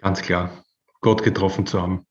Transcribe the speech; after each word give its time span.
Ganz 0.00 0.22
klar, 0.22 0.64
Gott 1.00 1.24
getroffen 1.24 1.66
zu 1.66 1.82
haben. 1.82 2.06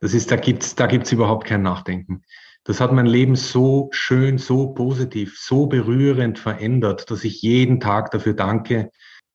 Das 0.00 0.14
ist, 0.14 0.30
da 0.30 0.36
gibt's, 0.36 0.74
da 0.76 0.86
gibt's 0.86 1.12
überhaupt 1.12 1.46
kein 1.46 1.60
Nachdenken. 1.60 2.22
Das 2.64 2.80
hat 2.80 2.92
mein 2.92 3.06
Leben 3.06 3.36
so 3.36 3.88
schön, 3.92 4.38
so 4.38 4.68
positiv, 4.68 5.38
so 5.38 5.66
berührend 5.66 6.38
verändert, 6.38 7.10
dass 7.10 7.24
ich 7.24 7.42
jeden 7.42 7.80
Tag 7.80 8.10
dafür 8.12 8.32
danke. 8.32 8.90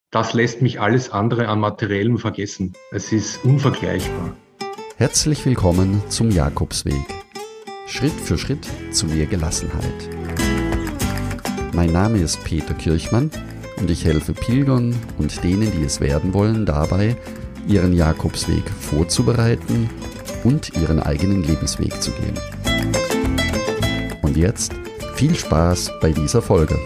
Das 0.10 0.34
lässt 0.34 0.62
mich 0.62 0.82
alles 0.82 1.12
andere 1.12 1.48
an 1.48 1.60
Materiellem 1.60 2.18
vergessen. 2.18 2.74
Es 2.92 3.12
ist 3.12 3.44
unvergleichbar. 3.46 4.36
Herzlich 4.98 5.46
willkommen 5.46 6.02
zum 6.10 6.32
Jakobsweg. 6.32 7.06
Schritt 7.86 8.14
für 8.14 8.40
Schritt 8.40 8.68
zu 8.92 9.06
mehr 9.06 9.28
Gelassenheit. 9.28 10.10
Mein 11.74 11.92
Name 11.92 12.20
ist 12.20 12.44
Peter 12.44 12.74
Kirchmann 12.74 13.30
und 13.78 13.92
ich 13.92 14.06
helfe 14.06 14.34
Pilgern 14.34 14.96
und 15.20 15.44
denen, 15.44 15.72
die 15.72 15.84
es 15.84 16.00
werden 16.00 16.34
wollen, 16.34 16.66
dabei, 16.66 17.18
ihren 17.68 17.94
Jakobsweg 17.94 18.70
vorzubereiten 18.70 19.90
und 20.44 20.76
ihren 20.76 21.00
eigenen 21.00 21.44
Lebensweg 21.44 22.02
zu 22.02 22.12
gehen. 22.12 22.40
Und 24.22 24.38
jetzt 24.38 24.74
viel 25.16 25.36
Spaß 25.36 25.92
bei 26.02 26.12
dieser 26.12 26.42
Folge. 26.42 26.78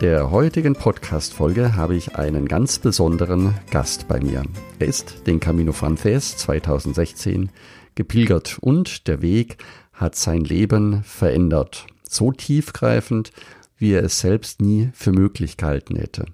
Der 0.00 0.30
heutigen 0.30 0.74
Podcast-Folge 0.74 1.76
habe 1.76 1.94
ich 1.94 2.16
einen 2.16 2.48
ganz 2.48 2.78
besonderen 2.78 3.54
Gast 3.70 4.08
bei 4.08 4.18
mir. 4.18 4.42
Er 4.78 4.86
ist 4.86 5.26
den 5.26 5.40
Camino 5.40 5.72
Frances 5.72 6.38
2016 6.38 7.50
gepilgert 7.96 8.56
und 8.62 9.06
der 9.08 9.20
Weg 9.20 9.58
hat 9.92 10.16
sein 10.16 10.42
Leben 10.42 11.02
verändert. 11.02 11.86
So 12.02 12.32
tiefgreifend, 12.32 13.30
wie 13.76 13.92
er 13.92 14.02
es 14.02 14.20
selbst 14.20 14.62
nie 14.62 14.88
für 14.94 15.12
möglich 15.12 15.58
gehalten 15.58 15.96
hätte. 15.96 16.24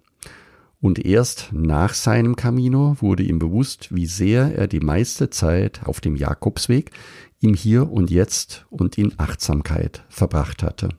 Und 0.81 1.05
erst 1.05 1.49
nach 1.53 1.95
seinem 1.95 2.37
Camino 2.37 2.97
wurde 3.01 3.25
ihm 3.25 3.41
bewusst, 3.41 3.93
wie 3.93 4.07
sehr 4.07 4.57
er 4.57 4.69
die 4.69 4.81
meiste 4.81 5.29
Zeit 5.31 5.81
auf 5.87 6.01
dem 6.01 6.15
Jakobsweg 6.15 6.93
im 7.41 7.55
Hier 7.55 7.91
und 7.91 8.13
Jetzt 8.13 8.65
und 8.71 8.97
in 8.97 9.15
Achtsamkeit 9.19 10.05
verbracht 10.09 10.63
hatte. 10.63 10.91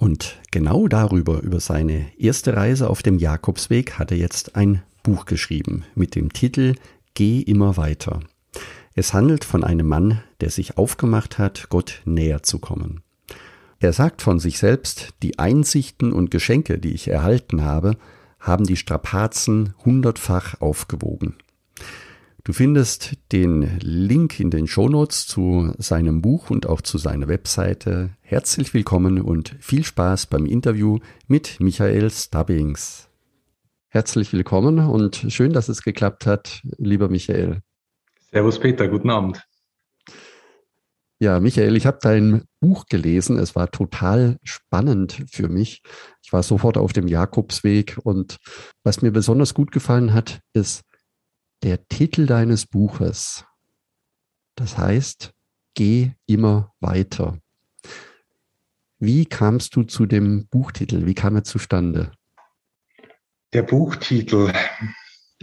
Und 0.00 0.40
genau 0.50 0.88
darüber, 0.88 1.42
über 1.42 1.60
seine 1.60 2.06
erste 2.16 2.56
Reise 2.56 2.88
auf 2.88 3.02
dem 3.02 3.18
Jakobsweg, 3.18 3.98
hat 3.98 4.10
er 4.10 4.16
jetzt 4.16 4.56
ein 4.56 4.82
Buch 5.02 5.26
geschrieben 5.26 5.84
mit 5.94 6.14
dem 6.14 6.32
Titel 6.32 6.74
Geh 7.12 7.42
immer 7.42 7.76
weiter. 7.76 8.20
Es 8.94 9.12
handelt 9.12 9.44
von 9.44 9.62
einem 9.62 9.86
Mann, 9.86 10.22
der 10.40 10.48
sich 10.48 10.78
aufgemacht 10.78 11.36
hat, 11.36 11.68
Gott 11.68 12.00
näher 12.06 12.42
zu 12.42 12.58
kommen. 12.58 13.02
Er 13.78 13.92
sagt 13.92 14.22
von 14.22 14.38
sich 14.40 14.58
selbst, 14.58 15.10
die 15.22 15.38
Einsichten 15.38 16.14
und 16.14 16.30
Geschenke, 16.30 16.78
die 16.78 16.94
ich 16.94 17.08
erhalten 17.08 17.62
habe, 17.62 17.98
haben 18.38 18.64
die 18.64 18.76
Strapazen 18.76 19.74
hundertfach 19.84 20.62
aufgewogen. 20.62 21.36
Du 22.42 22.54
findest 22.54 23.16
den 23.32 23.78
Link 23.80 24.40
in 24.40 24.50
den 24.50 24.66
Shownotes 24.66 25.26
zu 25.26 25.74
seinem 25.76 26.22
Buch 26.22 26.48
und 26.48 26.66
auch 26.66 26.80
zu 26.80 26.96
seiner 26.96 27.28
Webseite. 27.28 28.16
Herzlich 28.22 28.72
willkommen 28.72 29.20
und 29.20 29.56
viel 29.60 29.84
Spaß 29.84 30.26
beim 30.26 30.46
Interview 30.46 31.00
mit 31.26 31.60
Michael 31.60 32.10
Stubbings. 32.10 33.10
Herzlich 33.88 34.32
willkommen 34.32 34.78
und 34.78 35.26
schön, 35.28 35.52
dass 35.52 35.68
es 35.68 35.82
geklappt 35.82 36.24
hat, 36.24 36.62
lieber 36.78 37.10
Michael. 37.10 37.60
Servus 38.30 38.58
Peter, 38.58 38.88
guten 38.88 39.10
Abend. 39.10 39.46
Ja, 41.18 41.40
Michael, 41.40 41.76
ich 41.76 41.84
habe 41.84 41.98
dein 42.00 42.44
Buch 42.60 42.86
gelesen. 42.86 43.38
Es 43.38 43.54
war 43.54 43.70
total 43.70 44.38
spannend 44.44 45.24
für 45.30 45.50
mich. 45.50 45.82
Ich 46.22 46.32
war 46.32 46.42
sofort 46.42 46.78
auf 46.78 46.94
dem 46.94 47.06
Jakobsweg 47.06 47.98
und 48.02 48.38
was 48.82 49.02
mir 49.02 49.10
besonders 49.10 49.52
gut 49.52 49.72
gefallen 49.72 50.14
hat, 50.14 50.40
ist, 50.54 50.84
der 51.62 51.86
Titel 51.88 52.26
deines 52.26 52.66
Buches. 52.66 53.44
Das 54.54 54.78
heißt, 54.78 55.32
geh 55.74 56.12
immer 56.26 56.72
weiter. 56.80 57.38
Wie 58.98 59.24
kamst 59.24 59.76
du 59.76 59.82
zu 59.82 60.06
dem 60.06 60.46
Buchtitel? 60.48 61.06
Wie 61.06 61.14
kam 61.14 61.36
er 61.36 61.44
zustande? 61.44 62.12
Der 63.52 63.62
Buchtitel. 63.62 64.52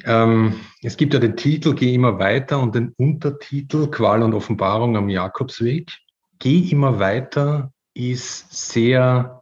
Ähm, 0.05 0.59
es 0.83 0.95
gibt 0.95 1.13
ja 1.15 1.19
den 1.19 1.35
Titel 1.35 1.73
Geh 1.73 1.95
immer 1.95 2.19
weiter 2.19 2.59
und 2.59 2.75
den 2.75 2.93
Untertitel 2.97 3.87
Qual 3.89 4.21
und 4.21 4.33
Offenbarung 4.33 4.95
am 4.95 5.09
Jakobsweg. 5.09 5.91
Geh 6.39 6.69
immer 6.69 6.99
weiter 6.99 7.73
ist 7.95 8.53
sehr 8.53 9.41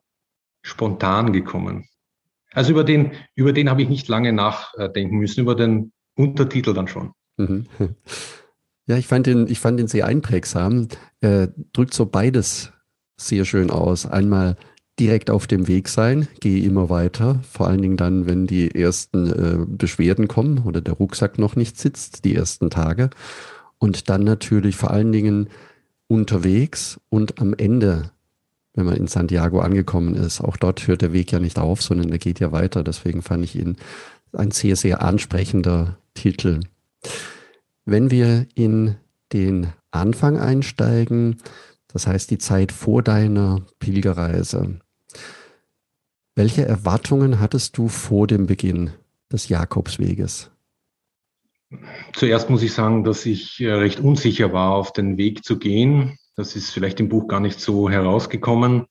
spontan 0.61 1.33
gekommen. 1.33 1.89
Also 2.53 2.71
über 2.71 2.85
den, 2.85 3.11
über 3.35 3.51
den 3.51 3.69
habe 3.69 3.81
ich 3.81 3.89
nicht 3.89 4.07
lange 4.07 4.31
nachdenken 4.31 5.17
müssen, 5.17 5.41
über 5.41 5.55
den 5.55 5.91
Untertitel 6.15 6.73
dann 6.73 6.87
schon. 6.87 7.11
Mhm. 7.37 7.65
Ja, 8.87 8.97
ich 8.97 9.07
fand 9.07 9.25
den, 9.25 9.47
ich 9.47 9.59
fand 9.59 9.79
den 9.79 9.87
sehr 9.87 10.05
einprägsam. 10.05 10.89
Er 11.19 11.47
drückt 11.73 11.93
so 11.93 12.05
beides 12.05 12.71
sehr 13.17 13.45
schön 13.45 13.71
aus. 13.71 14.05
Einmal 14.05 14.57
direkt 14.99 15.29
auf 15.29 15.47
dem 15.47 15.67
Weg 15.67 15.89
sein, 15.89 16.27
gehe 16.39 16.63
immer 16.63 16.89
weiter. 16.89 17.41
Vor 17.49 17.67
allen 17.67 17.81
Dingen 17.81 17.97
dann, 17.97 18.27
wenn 18.27 18.47
die 18.47 18.73
ersten 18.73 19.31
äh, 19.31 19.65
Beschwerden 19.67 20.27
kommen 20.27 20.59
oder 20.59 20.81
der 20.81 20.93
Rucksack 20.93 21.37
noch 21.37 21.55
nicht 21.55 21.77
sitzt, 21.77 22.25
die 22.25 22.35
ersten 22.35 22.69
Tage. 22.69 23.09
Und 23.77 24.09
dann 24.09 24.23
natürlich 24.23 24.75
vor 24.75 24.91
allen 24.91 25.11
Dingen 25.11 25.49
unterwegs 26.07 26.99
und 27.09 27.39
am 27.41 27.53
Ende, 27.55 28.11
wenn 28.73 28.85
man 28.85 28.95
in 28.95 29.07
Santiago 29.07 29.59
angekommen 29.59 30.15
ist. 30.15 30.41
Auch 30.41 30.55
dort 30.55 30.87
hört 30.87 31.01
der 31.01 31.11
Weg 31.11 31.31
ja 31.31 31.39
nicht 31.39 31.59
auf, 31.59 31.81
sondern 31.81 32.11
er 32.11 32.19
geht 32.19 32.39
ja 32.39 32.51
weiter. 32.51 32.83
Deswegen 32.83 33.21
fand 33.21 33.43
ich 33.43 33.55
ihn 33.55 33.77
ein 34.35 34.51
sehr, 34.51 34.75
sehr 34.75 35.01
ansprechender 35.01 35.97
Titel. 36.13 36.61
Wenn 37.85 38.11
wir 38.11 38.47
in 38.55 38.95
den 39.33 39.67
Anfang 39.91 40.39
einsteigen, 40.39 41.37
das 41.87 42.07
heißt 42.07 42.29
die 42.31 42.37
Zeit 42.37 42.71
vor 42.71 43.03
deiner 43.03 43.61
Pilgerreise, 43.79 44.79
welche 46.35 46.65
Erwartungen 46.65 47.39
hattest 47.39 47.77
du 47.77 47.87
vor 47.87 48.27
dem 48.27 48.45
Beginn 48.45 48.91
des 49.31 49.47
Jakobsweges? 49.47 50.51
Zuerst 52.13 52.49
muss 52.49 52.61
ich 52.61 52.73
sagen, 52.73 53.03
dass 53.03 53.25
ich 53.25 53.59
äh, 53.61 53.71
recht 53.71 53.99
unsicher 53.99 54.53
war, 54.53 54.71
auf 54.71 54.93
den 54.93 55.17
Weg 55.17 55.43
zu 55.43 55.57
gehen. 55.57 56.17
Das 56.35 56.55
ist 56.55 56.71
vielleicht 56.71 56.99
im 56.99 57.09
Buch 57.09 57.27
gar 57.27 57.39
nicht 57.39 57.59
so 57.59 57.89
herausgekommen. 57.89 58.85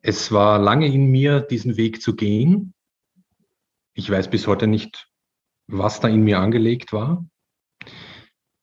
Es 0.00 0.32
war 0.32 0.58
lange 0.58 0.86
in 0.86 1.06
mir, 1.06 1.40
diesen 1.40 1.76
Weg 1.76 2.00
zu 2.00 2.14
gehen. 2.14 2.72
Ich 3.98 4.08
weiß 4.08 4.30
bis 4.30 4.46
heute 4.46 4.68
nicht, 4.68 5.08
was 5.66 5.98
da 5.98 6.06
in 6.06 6.22
mir 6.22 6.38
angelegt 6.38 6.92
war. 6.92 7.26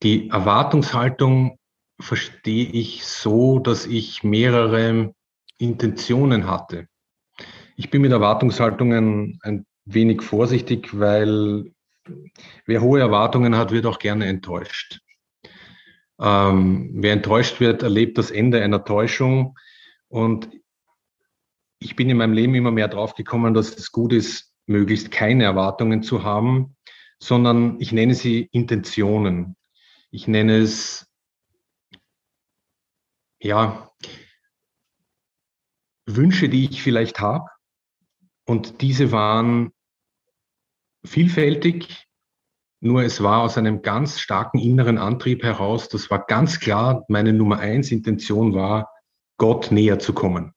Die 0.01 0.29
Erwartungshaltung 0.29 1.59
verstehe 2.00 2.68
ich 2.68 3.06
so, 3.06 3.59
dass 3.59 3.85
ich 3.85 4.24
mehrere 4.24 5.13
Intentionen 5.57 6.47
hatte. 6.47 6.88
Ich 7.75 7.90
bin 7.90 8.01
mit 8.01 8.13
Erwartungshaltungen 8.13 9.38
ein 9.44 9.66
wenig 9.84 10.22
vorsichtig, 10.22 10.97
weil 10.97 11.74
wer 12.66 12.81
hohe 12.81 13.01
Erwartungen 13.01 13.57
hat, 13.57 13.72
wird 13.72 13.88
auch 13.88 14.00
gerne 14.00 14.28
enttäuscht. 14.28 15.01
Ähm, 16.18 16.91
wer 16.94 17.12
enttäuscht 17.12 17.59
wird, 17.59 17.84
erlebt 17.84 18.18
das 18.18 18.31
Ende 18.31 18.63
einer 18.63 18.85
Täuschung. 18.85 19.59
Und 20.07 20.50
ich 21.79 21.97
bin 21.97 22.09
in 22.09 22.16
meinem 22.16 22.31
Leben 22.31 22.56
immer 22.56 22.72
mehr 22.72 22.88
draufgekommen, 22.88 23.53
dass 23.53 23.75
es 23.75 23.91
gut 23.91 24.13
ist, 24.13 24.55
möglichst 24.68 25.12
keine 25.12 25.44
Erwartungen 25.44 26.03
zu 26.03 26.24
haben, 26.24 26.76
sondern 27.20 27.80
ich 27.80 27.92
nenne 27.92 28.16
sie 28.16 28.50
Intentionen. 28.52 29.56
Ich 30.12 30.28
nenne 30.28 30.58
es, 30.58 31.08
ja, 33.39 33.92
Wünsche, 36.06 36.50
die 36.50 36.66
ich 36.66 36.81
vielleicht 36.81 37.19
habe. 37.19 37.50
Und 38.45 38.81
diese 38.81 39.12
waren 39.12 39.72
vielfältig, 41.04 42.07
nur 42.80 43.04
es 43.04 43.24
war 43.24 43.42
aus 43.42 43.57
einem 43.57 43.81
ganz 43.81 44.19
starken 44.19 44.60
inneren 44.60 44.98
Antrieb 44.98 45.44
heraus. 45.44 45.89
Das 45.89 46.12
war 46.12 46.25
ganz 46.25 46.60
klar, 46.60 47.04
meine 47.07 47.34
Nummer 47.34 47.60
eins 47.60 47.92
Intention 47.92 48.54
war, 48.54 48.92
Gott 49.38 49.72
näher 49.72 50.00
zu 50.00 50.13
kommen. 50.13 50.55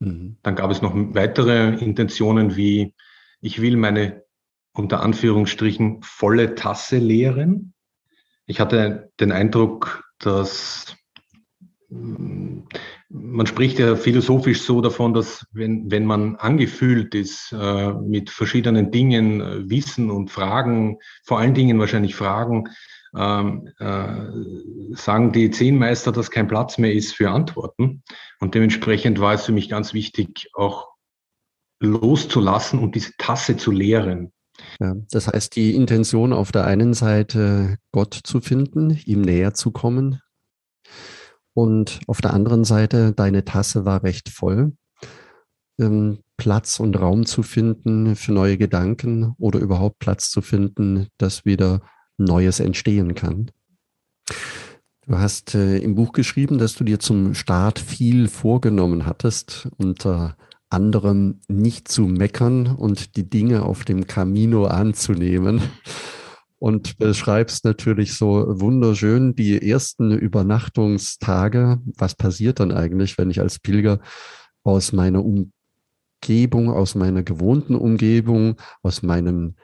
Mhm. 0.00 0.36
Dann 0.42 0.56
gab 0.56 0.70
es 0.70 0.82
noch 0.82 0.94
weitere 0.94 1.74
Intentionen 1.76 2.56
wie, 2.56 2.94
ich 3.40 3.60
will 3.60 3.76
meine 3.76 4.24
unter 4.72 5.00
Anführungsstrichen 5.00 6.02
volle 6.02 6.54
Tasse 6.54 6.98
leeren. 6.98 7.72
Ich 8.44 8.60
hatte 8.60 9.10
den 9.18 9.32
Eindruck, 9.32 10.04
dass 10.18 10.96
mm, 11.88 12.60
man 13.08 13.46
spricht 13.46 13.78
ja 13.78 13.96
philosophisch 13.96 14.62
so 14.62 14.80
davon, 14.80 15.14
dass 15.14 15.46
wenn, 15.52 15.90
wenn 15.90 16.06
man 16.06 16.36
angefüllt 16.36 17.14
ist 17.14 17.52
äh, 17.52 17.92
mit 17.92 18.30
verschiedenen 18.30 18.90
Dingen, 18.90 19.40
äh, 19.40 19.70
Wissen 19.70 20.10
und 20.10 20.30
Fragen, 20.30 20.98
vor 21.24 21.38
allen 21.38 21.54
Dingen 21.54 21.78
wahrscheinlich 21.78 22.14
Fragen, 22.14 22.68
ähm, 23.16 23.68
äh, 23.78 24.96
sagen 24.96 25.32
die 25.32 25.50
Zehnmeister, 25.50 26.12
dass 26.12 26.30
kein 26.30 26.48
Platz 26.48 26.78
mehr 26.78 26.92
ist 26.92 27.14
für 27.14 27.30
Antworten. 27.30 28.02
Und 28.40 28.54
dementsprechend 28.54 29.20
war 29.20 29.34
es 29.34 29.44
für 29.44 29.52
mich 29.52 29.68
ganz 29.68 29.94
wichtig, 29.94 30.50
auch 30.54 30.88
loszulassen 31.80 32.78
und 32.78 32.94
diese 32.94 33.12
Tasse 33.18 33.56
zu 33.56 33.70
leeren. 33.70 34.32
Ja, 34.80 34.94
das 35.10 35.28
heißt, 35.28 35.54
die 35.54 35.74
Intention 35.74 36.32
auf 36.32 36.50
der 36.50 36.64
einen 36.64 36.94
Seite, 36.94 37.76
Gott 37.92 38.14
zu 38.14 38.40
finden, 38.40 38.98
ihm 39.04 39.20
näher 39.20 39.54
zu 39.54 39.70
kommen. 39.70 40.20
Und 41.56 42.00
auf 42.06 42.20
der 42.20 42.34
anderen 42.34 42.64
Seite, 42.64 43.14
deine 43.14 43.46
Tasse 43.46 43.86
war 43.86 44.02
recht 44.02 44.28
voll. 44.28 44.76
Ähm, 45.80 46.18
Platz 46.36 46.80
und 46.80 47.00
Raum 47.00 47.24
zu 47.24 47.42
finden 47.42 48.14
für 48.14 48.32
neue 48.32 48.58
Gedanken 48.58 49.34
oder 49.38 49.58
überhaupt 49.58 49.98
Platz 49.98 50.28
zu 50.28 50.42
finden, 50.42 51.06
dass 51.16 51.46
wieder 51.46 51.80
Neues 52.18 52.60
entstehen 52.60 53.14
kann. 53.14 53.50
Du 55.06 55.16
hast 55.16 55.54
äh, 55.54 55.78
im 55.78 55.94
Buch 55.94 56.12
geschrieben, 56.12 56.58
dass 56.58 56.74
du 56.74 56.84
dir 56.84 56.98
zum 56.98 57.32
Start 57.32 57.78
viel 57.78 58.28
vorgenommen 58.28 59.06
hattest, 59.06 59.68
unter 59.78 60.36
anderem 60.68 61.40
nicht 61.48 61.88
zu 61.88 62.02
meckern 62.02 62.66
und 62.66 63.16
die 63.16 63.30
Dinge 63.30 63.62
auf 63.62 63.86
dem 63.86 64.06
Camino 64.06 64.66
anzunehmen. 64.66 65.62
Und 66.58 66.96
beschreibst 66.96 67.64
natürlich 67.64 68.14
so 68.14 68.46
wunderschön 68.60 69.34
die 69.34 69.70
ersten 69.70 70.12
Übernachtungstage. 70.12 71.80
Was 71.96 72.14
passiert 72.14 72.60
dann 72.60 72.72
eigentlich, 72.72 73.18
wenn 73.18 73.30
ich 73.30 73.40
als 73.40 73.58
Pilger 73.58 74.00
aus 74.62 74.92
meiner 74.92 75.22
Umgebung, 75.22 76.70
aus 76.70 76.94
meiner 76.94 77.22
gewohnten 77.22 77.74
Umgebung, 77.74 78.56
aus 78.82 79.02
meinem 79.02 79.54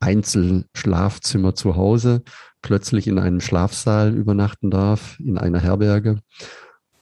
Einzelschlafzimmer 0.00 1.54
zu 1.54 1.76
Hause 1.76 2.22
plötzlich 2.62 3.06
in 3.06 3.18
einem 3.18 3.40
Schlafsaal 3.40 4.14
übernachten 4.14 4.70
darf, 4.70 5.18
in 5.20 5.38
einer 5.38 5.60
Herberge. 5.60 6.20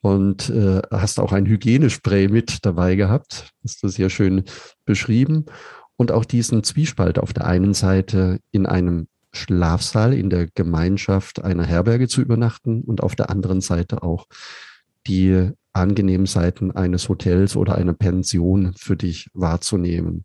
Und 0.01 0.51
äh, 0.51 0.81
hast 0.93 1.19
auch 1.19 1.33
ein 1.33 1.47
Hygienespray 1.47 2.29
mit 2.29 2.65
dabei 2.65 2.95
gehabt. 2.95 3.51
Hast 3.65 3.83
du 3.83 3.89
sehr 3.89 4.11
schön 4.11 4.45
beschrieben. 4.85 5.47
Und 5.97 6.13
auch 6.13 6.25
diesen 6.25 6.63
Zwiespalt 6.63 7.19
auf 7.19 7.33
der 7.33 7.47
einen 7.47 7.75
Seite 7.75 8.39
in 8.53 8.67
einem 8.67 9.09
Schlafsaal 9.39 10.13
in 10.13 10.31
der 10.31 10.49
Gemeinschaft 10.49 11.43
einer 11.43 11.65
Herberge 11.65 12.09
zu 12.09 12.21
übernachten 12.21 12.83
und 12.83 13.03
auf 13.03 13.17
der 13.17 13.31
anderen 13.31 13.61
Seite 13.61 14.03
auch 14.03 14.27
die 15.07 15.51
angenehmen 15.73 16.27
Seiten 16.27 16.73
eines 16.73 17.09
Hotels 17.09 17.57
oder 17.57 17.77
einer 17.77 17.95
Pension 17.95 18.75
für 18.77 18.97
dich 18.97 19.31
wahrzunehmen. 19.33 20.25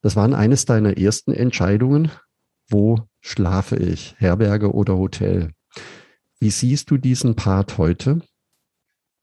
Das 0.00 0.16
waren 0.16 0.34
eines 0.34 0.64
deiner 0.64 0.96
ersten 0.96 1.32
Entscheidungen. 1.32 2.10
Wo 2.68 2.98
schlafe 3.20 3.76
ich? 3.76 4.14
Herberge 4.18 4.72
oder 4.72 4.96
Hotel? 4.96 5.50
Wie 6.40 6.50
siehst 6.50 6.90
du 6.90 6.96
diesen 6.96 7.36
Part 7.36 7.78
heute? 7.78 8.20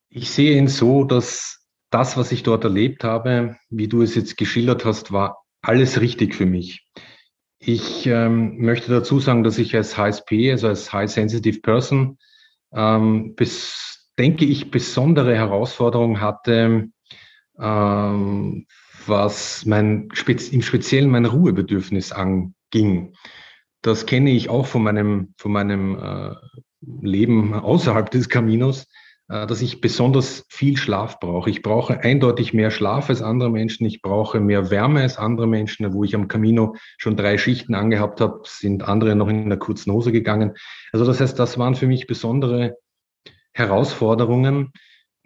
Ich 0.09 0.29
sehe 0.29 0.57
ihn 0.57 0.67
so, 0.67 1.03
dass 1.03 1.65
das, 1.89 2.17
was 2.17 2.31
ich 2.31 2.43
dort 2.43 2.63
erlebt 2.63 3.03
habe, 3.03 3.57
wie 3.69 3.87
du 3.87 4.01
es 4.01 4.15
jetzt 4.15 4.37
geschildert 4.37 4.85
hast, 4.85 5.11
war 5.11 5.43
alles 5.61 5.99
richtig 5.99 6.35
für 6.35 6.45
mich. 6.45 6.85
Ich 7.59 8.07
ähm, 8.07 8.57
möchte 8.57 8.89
dazu 8.89 9.19
sagen, 9.19 9.43
dass 9.43 9.57
ich 9.57 9.75
als 9.75 9.97
HSP, 9.97 10.51
also 10.51 10.67
als 10.67 10.93
High 10.93 11.11
Sensitive 11.11 11.59
Person, 11.59 12.17
ähm, 12.71 13.35
bis, 13.35 14.09
denke 14.17 14.45
ich, 14.45 14.71
besondere 14.71 15.35
Herausforderungen 15.35 16.21
hatte, 16.21 16.89
ähm, 17.59 18.65
was 19.05 19.65
mein, 19.65 20.07
im 20.51 20.61
Speziellen 20.61 21.09
mein 21.09 21.25
Ruhebedürfnis 21.25 22.13
anging. 22.13 23.13
Das 23.81 24.05
kenne 24.05 24.31
ich 24.31 24.49
auch 24.49 24.65
von 24.65 24.83
meinem, 24.83 25.33
von 25.37 25.51
meinem 25.51 25.99
äh, 25.99 26.35
Leben 27.01 27.53
außerhalb 27.53 28.09
des 28.09 28.29
Kaminos, 28.29 28.87
dass 29.29 29.61
ich 29.61 29.79
besonders 29.79 30.43
viel 30.49 30.75
Schlaf 30.75 31.19
brauche. 31.19 31.51
Ich 31.51 31.61
brauche 31.61 31.99
eindeutig 31.99 32.53
mehr 32.53 32.71
Schlaf 32.71 33.09
als 33.09 33.21
andere 33.21 33.51
Menschen. 33.51 33.85
Ich 33.85 34.01
brauche 34.01 34.39
mehr 34.39 34.71
Wärme 34.71 35.01
als 35.01 35.17
andere 35.17 35.45
Menschen. 35.45 35.93
Wo 35.93 36.03
ich 36.03 36.15
am 36.15 36.27
Camino 36.27 36.75
schon 36.97 37.15
drei 37.15 37.37
Schichten 37.37 37.75
angehabt 37.75 38.21
habe, 38.21 38.41
sind 38.45 38.83
andere 38.83 39.15
noch 39.15 39.29
in 39.29 39.43
einer 39.43 39.57
kurzen 39.57 39.93
Hose 39.93 40.11
gegangen. 40.11 40.55
Also 40.91 41.05
das 41.05 41.21
heißt, 41.21 41.37
das 41.37 41.59
waren 41.59 41.75
für 41.75 41.85
mich 41.85 42.07
besondere 42.07 42.77
Herausforderungen, 43.53 44.71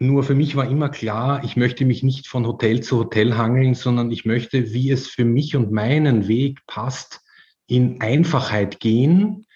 nur 0.00 0.24
für 0.24 0.34
mich 0.34 0.56
war 0.56 0.68
immer 0.68 0.88
klar, 0.88 1.42
ich 1.44 1.56
möchte 1.56 1.84
mich 1.84 2.02
nicht 2.02 2.26
von 2.26 2.46
Hotel 2.46 2.82
zu 2.82 2.98
Hotel 2.98 3.36
hangeln, 3.36 3.74
sondern 3.74 4.10
ich 4.10 4.24
möchte, 4.24 4.72
wie 4.72 4.90
es 4.90 5.06
für 5.06 5.24
mich 5.24 5.54
und 5.54 5.70
meinen 5.70 6.26
Weg 6.26 6.60
passt, 6.66 7.20
in 7.66 8.00
Einfachheit 8.00 8.80
gehen 8.80 9.46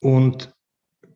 und 0.00 0.52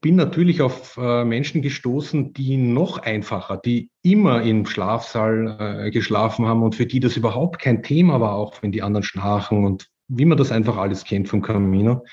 bin 0.00 0.16
natürlich 0.16 0.62
auf 0.62 0.96
äh, 0.96 1.24
Menschen 1.24 1.62
gestoßen, 1.62 2.32
die 2.32 2.56
noch 2.56 2.98
einfacher, 2.98 3.58
die 3.58 3.90
immer 4.02 4.42
im 4.42 4.66
Schlafsaal 4.66 5.56
äh, 5.86 5.90
geschlafen 5.90 6.46
haben 6.46 6.62
und 6.62 6.74
für 6.74 6.86
die 6.86 7.00
das 7.00 7.16
überhaupt 7.16 7.60
kein 7.60 7.82
Thema 7.82 8.20
war, 8.20 8.34
auch 8.34 8.62
wenn 8.62 8.72
die 8.72 8.82
anderen 8.82 9.04
schnarchen 9.04 9.64
und 9.64 9.88
wie 10.08 10.24
man 10.24 10.38
das 10.38 10.52
einfach 10.52 10.76
alles 10.76 11.04
kennt 11.04 11.28
vom 11.28 11.42
Camino. 11.42 12.04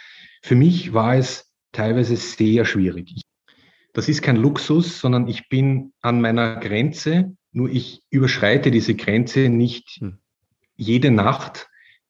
Für 0.42 0.56
mich 0.56 0.94
war 0.94 1.16
es 1.16 1.51
teilweise 1.72 2.16
sehr 2.16 2.66
schwierig. 2.66 3.22
Das 3.94 4.10
ist 4.10 4.22
kein 4.22 4.36
Luxus, 4.36 5.00
sondern 5.00 5.28
ich 5.28 5.50
bin 5.50 5.94
an 6.01 6.22
meiner 6.22 6.57
Grenze, 6.57 7.36
nur 7.51 7.69
ich 7.69 8.04
überschreite 8.10 8.69
diese 8.69 8.95
Grenze 8.95 9.50
nicht 9.50 9.98
hm. 10.00 10.19
jede 10.75 11.10
Nacht, 11.10 11.68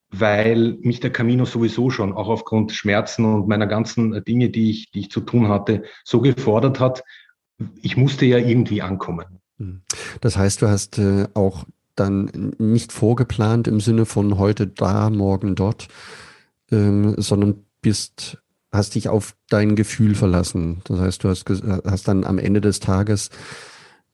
weil 0.09 0.77
mich 0.81 0.99
der 0.99 1.11
Camino 1.11 1.45
sowieso 1.45 1.89
schon, 1.89 2.13
auch 2.13 2.29
aufgrund 2.29 2.71
Schmerzen 2.71 3.25
und 3.25 3.47
meiner 3.47 3.67
ganzen 3.67 4.23
Dinge, 4.23 4.49
die 4.49 4.71
ich, 4.71 4.91
die 4.91 5.01
ich 5.01 5.11
zu 5.11 5.21
tun 5.21 5.49
hatte, 5.49 5.83
so 6.03 6.21
gefordert 6.21 6.79
hat. 6.79 7.03
Ich 7.81 7.97
musste 7.97 8.25
ja 8.25 8.37
irgendwie 8.37 8.81
ankommen. 8.81 9.25
Hm. 9.57 9.81
Das 10.21 10.37
heißt, 10.37 10.61
du 10.61 10.67
hast 10.67 10.97
äh, 10.97 11.27
auch 11.33 11.65
dann 11.95 12.53
nicht 12.57 12.91
vorgeplant 12.91 13.67
im 13.67 13.79
Sinne 13.79 14.05
von 14.05 14.37
heute 14.37 14.67
da, 14.67 15.09
morgen 15.09 15.55
dort, 15.55 15.87
ähm, 16.71 17.15
sondern 17.17 17.65
bist 17.81 18.37
hast 18.71 18.95
dich 18.95 19.09
auf 19.09 19.33
dein 19.49 19.75
Gefühl 19.75 20.15
verlassen. 20.15 20.81
Das 20.85 20.99
heißt, 20.99 21.23
du 21.23 21.29
hast, 21.29 21.45
hast 21.85 22.07
dann 22.07 22.23
am 22.23 22.37
Ende 22.37 22.61
des 22.61 22.79
Tages 22.79 23.29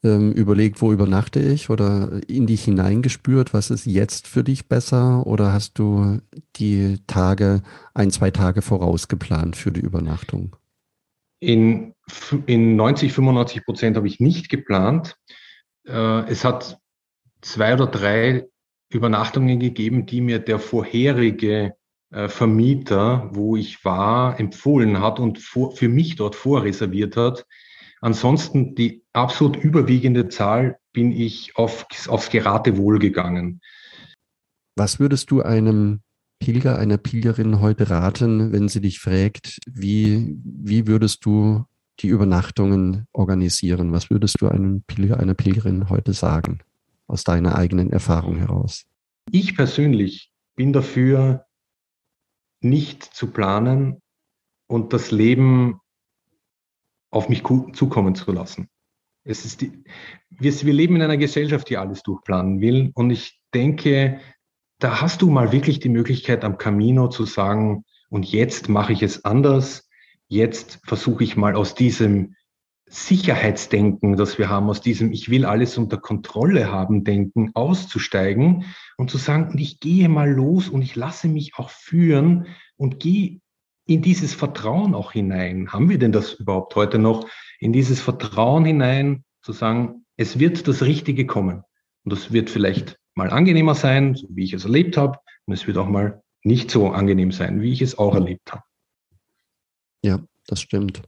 überlegt, 0.04 0.82
wo 0.82 0.92
übernachte 0.92 1.40
ich 1.40 1.70
oder 1.70 2.20
in 2.28 2.46
dich 2.46 2.66
hineingespürt, 2.66 3.54
was 3.54 3.70
ist 3.70 3.86
jetzt 3.86 4.28
für 4.28 4.44
dich 4.44 4.68
besser 4.68 5.26
oder 5.26 5.54
hast 5.54 5.80
du 5.80 6.20
die 6.58 7.00
Tage, 7.08 7.62
ein, 7.94 8.12
zwei 8.12 8.30
Tage 8.30 8.62
vorausgeplant 8.62 9.56
für 9.56 9.72
die 9.72 9.80
Übernachtung? 9.80 10.56
In, 11.40 11.94
in 12.46 12.76
90, 12.76 13.14
95 13.14 13.66
Prozent 13.66 13.98
habe 13.98 14.08
ich 14.08 14.20
nicht 14.20 14.50
geplant. 14.50 15.18
Äh, 15.88 16.30
es 16.30 16.44
hat 16.44 16.80
zwei 17.42 17.74
oder 17.74 17.88
drei 17.88 18.48
Übernachtungen 18.90 19.60
gegeben, 19.60 20.06
die 20.06 20.22
mir 20.22 20.40
der 20.40 20.60
vorherige 20.60 21.76
äh, 22.12 22.28
Vermieter, 22.28 23.30
wo 23.34 23.56
ich 23.56 23.84
war, 23.84 24.40
empfohlen 24.40 25.00
hat 25.02 25.20
und 25.20 25.40
für 25.40 25.90
mich 25.90 26.16
dort 26.16 26.36
vorreserviert 26.36 27.18
hat. 27.18 27.46
Ansonsten 28.02 28.76
die 28.76 29.03
absolut 29.14 29.56
überwiegende 29.56 30.28
Zahl 30.28 30.78
bin 30.92 31.12
ich 31.12 31.56
auf, 31.56 31.86
aufs 32.08 32.30
Geratewohl 32.30 33.00
gegangen. 33.00 33.62
Was 34.76 35.00
würdest 35.00 35.32
du 35.32 35.42
einem 35.42 36.02
Pilger, 36.40 36.78
einer 36.78 36.98
Pilgerin 36.98 37.62
heute 37.62 37.90
raten, 37.90 38.52
wenn 38.52 38.68
sie 38.68 38.82
dich 38.82 39.00
fragt, 39.00 39.60
wie, 39.66 40.36
wie 40.44 40.88
würdest 40.88 41.26
du 41.26 41.66
die 42.00 42.08
Übernachtungen 42.08 43.08
organisieren? 43.14 43.94
Was 43.94 44.10
würdest 44.10 44.42
du 44.42 44.48
einem 44.48 44.82
Pilger, 44.84 45.20
einer 45.20 45.36
Pilgerin 45.36 45.90
heute 45.90 46.14
sagen, 46.14 46.60
aus 47.08 47.24
deiner 47.24 47.56
eigenen 47.56 47.92
Erfahrung 47.92 48.36
heraus? 48.38 48.86
Ich 49.32 49.56
persönlich 49.56 50.32
bin 50.56 50.74
dafür, 50.74 51.46
nicht 52.60 53.04
zu 53.04 53.28
planen 53.28 54.02
und 54.68 54.94
das 54.94 55.12
Leben 55.12 55.80
auf 57.10 57.30
mich 57.30 57.44
zukommen 57.74 58.16
zu 58.16 58.32
lassen. 58.32 58.70
Es 59.24 59.46
ist 59.46 59.62
die, 59.62 59.72
wir, 60.30 60.54
wir 60.54 60.74
leben 60.74 60.96
in 60.96 61.02
einer 61.02 61.18
Gesellschaft, 61.18 61.70
die 61.70 61.78
alles 61.78 62.04
durchplanen 62.04 62.60
will. 62.60 62.92
Und 62.94 63.10
ich 63.10 63.40
denke, 63.54 64.20
da 64.80 65.02
hast 65.02 65.22
du 65.22 65.30
mal 65.30 65.52
wirklich 65.52 65.80
die 65.80 65.90
Möglichkeit 65.90 66.44
am 66.44 66.58
Camino 66.58 67.08
zu 67.08 67.26
sagen, 67.26 67.86
und 68.10 68.32
jetzt 68.32 68.70
mache 68.70 68.94
ich 68.94 69.02
es 69.02 69.26
anders. 69.26 69.90
Jetzt 70.28 70.82
versuche 70.86 71.24
ich 71.24 71.36
mal 71.36 71.56
aus 71.56 71.74
diesem 71.74 72.36
Sicherheitsdenken, 72.88 74.18
das 74.18 74.38
wir 74.38 74.50
haben, 74.50 74.70
aus 74.70 74.82
diesem 74.82 75.12
Ich 75.12 75.30
will 75.30 75.46
alles 75.46 75.80
unter 75.80 75.98
Kontrolle 75.98 76.72
haben 76.72 77.04
Denken 77.04 77.50
auszusteigen 77.56 78.66
und 78.98 79.10
zu 79.10 79.18
sagen, 79.18 79.50
und 79.50 79.60
ich 79.60 79.80
gehe 79.80 80.10
mal 80.10 80.32
los 80.32 80.70
und 80.70 80.84
ich 80.84 80.96
lasse 80.96 81.28
mich 81.28 81.54
auch 81.56 81.72
führen 81.72 82.46
und 82.76 83.00
gehe 83.00 83.40
in 83.86 84.02
dieses 84.02 84.34
Vertrauen 84.34 84.96
auch 84.96 85.12
hinein. 85.12 85.72
Haben 85.72 85.90
wir 85.90 86.00
denn 86.00 86.12
das 86.12 86.34
überhaupt 86.34 86.76
heute 86.76 87.00
noch? 87.00 87.28
In 87.60 87.74
dieses 87.74 88.00
Vertrauen 88.00 88.66
hinein 88.66 89.24
zu 89.42 89.52
sagen, 89.52 90.06
es 90.18 90.40
wird 90.40 90.68
das 90.68 90.84
Richtige 90.84 91.26
kommen. 91.26 91.64
Und 92.04 92.14
das 92.14 92.32
wird 92.32 92.50
vielleicht 92.50 92.98
mal 93.16 93.30
angenehmer 93.30 93.76
sein, 93.76 94.18
wie 94.30 94.44
ich 94.44 94.54
es 94.54 94.66
erlebt 94.66 94.98
habe. 94.98 95.20
Und 95.46 95.54
es 95.54 95.68
wird 95.68 95.78
auch 95.78 95.88
mal 95.88 96.22
nicht 96.44 96.72
so 96.72 96.90
angenehm 96.90 97.32
sein, 97.32 97.62
wie 97.62 97.72
ich 97.72 97.82
es 97.82 97.98
auch 97.98 98.16
erlebt 98.16 98.52
habe. 98.52 98.64
Ja, 100.04 100.20
das 100.48 100.62
stimmt. 100.62 101.02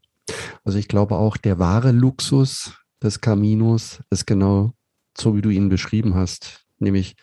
Also 0.64 0.78
ich 0.78 0.88
glaube 0.88 1.16
auch, 1.16 1.38
der 1.38 1.60
wahre 1.60 1.92
Luxus 1.92 2.78
des 3.02 3.22
Caminos 3.22 4.02
ist 4.10 4.26
genau 4.26 4.74
so, 5.18 5.36
wie 5.36 5.42
du 5.42 5.50
ihn 5.50 5.70
beschrieben 5.70 6.16
hast, 6.16 6.66
nämlich, 6.80 7.16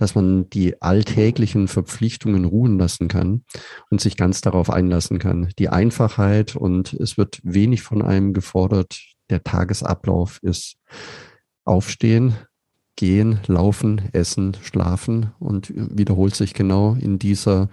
dass 0.00 0.14
man 0.14 0.48
die 0.48 0.80
alltäglichen 0.80 1.68
Verpflichtungen 1.68 2.46
ruhen 2.46 2.78
lassen 2.78 3.08
kann 3.08 3.44
und 3.90 4.00
sich 4.00 4.16
ganz 4.16 4.40
darauf 4.40 4.70
einlassen 4.70 5.18
kann. 5.18 5.50
Die 5.58 5.68
Einfachheit 5.68 6.56
und 6.56 6.94
es 6.94 7.18
wird 7.18 7.40
wenig 7.42 7.82
von 7.82 8.00
einem 8.00 8.32
gefordert. 8.32 8.98
Der 9.28 9.44
Tagesablauf 9.44 10.38
ist 10.42 10.76
aufstehen, 11.66 12.34
gehen, 12.96 13.40
laufen, 13.46 14.08
essen, 14.12 14.56
schlafen 14.62 15.32
und 15.38 15.70
wiederholt 15.74 16.34
sich 16.34 16.54
genau 16.54 16.96
in 16.98 17.18
dieser 17.18 17.68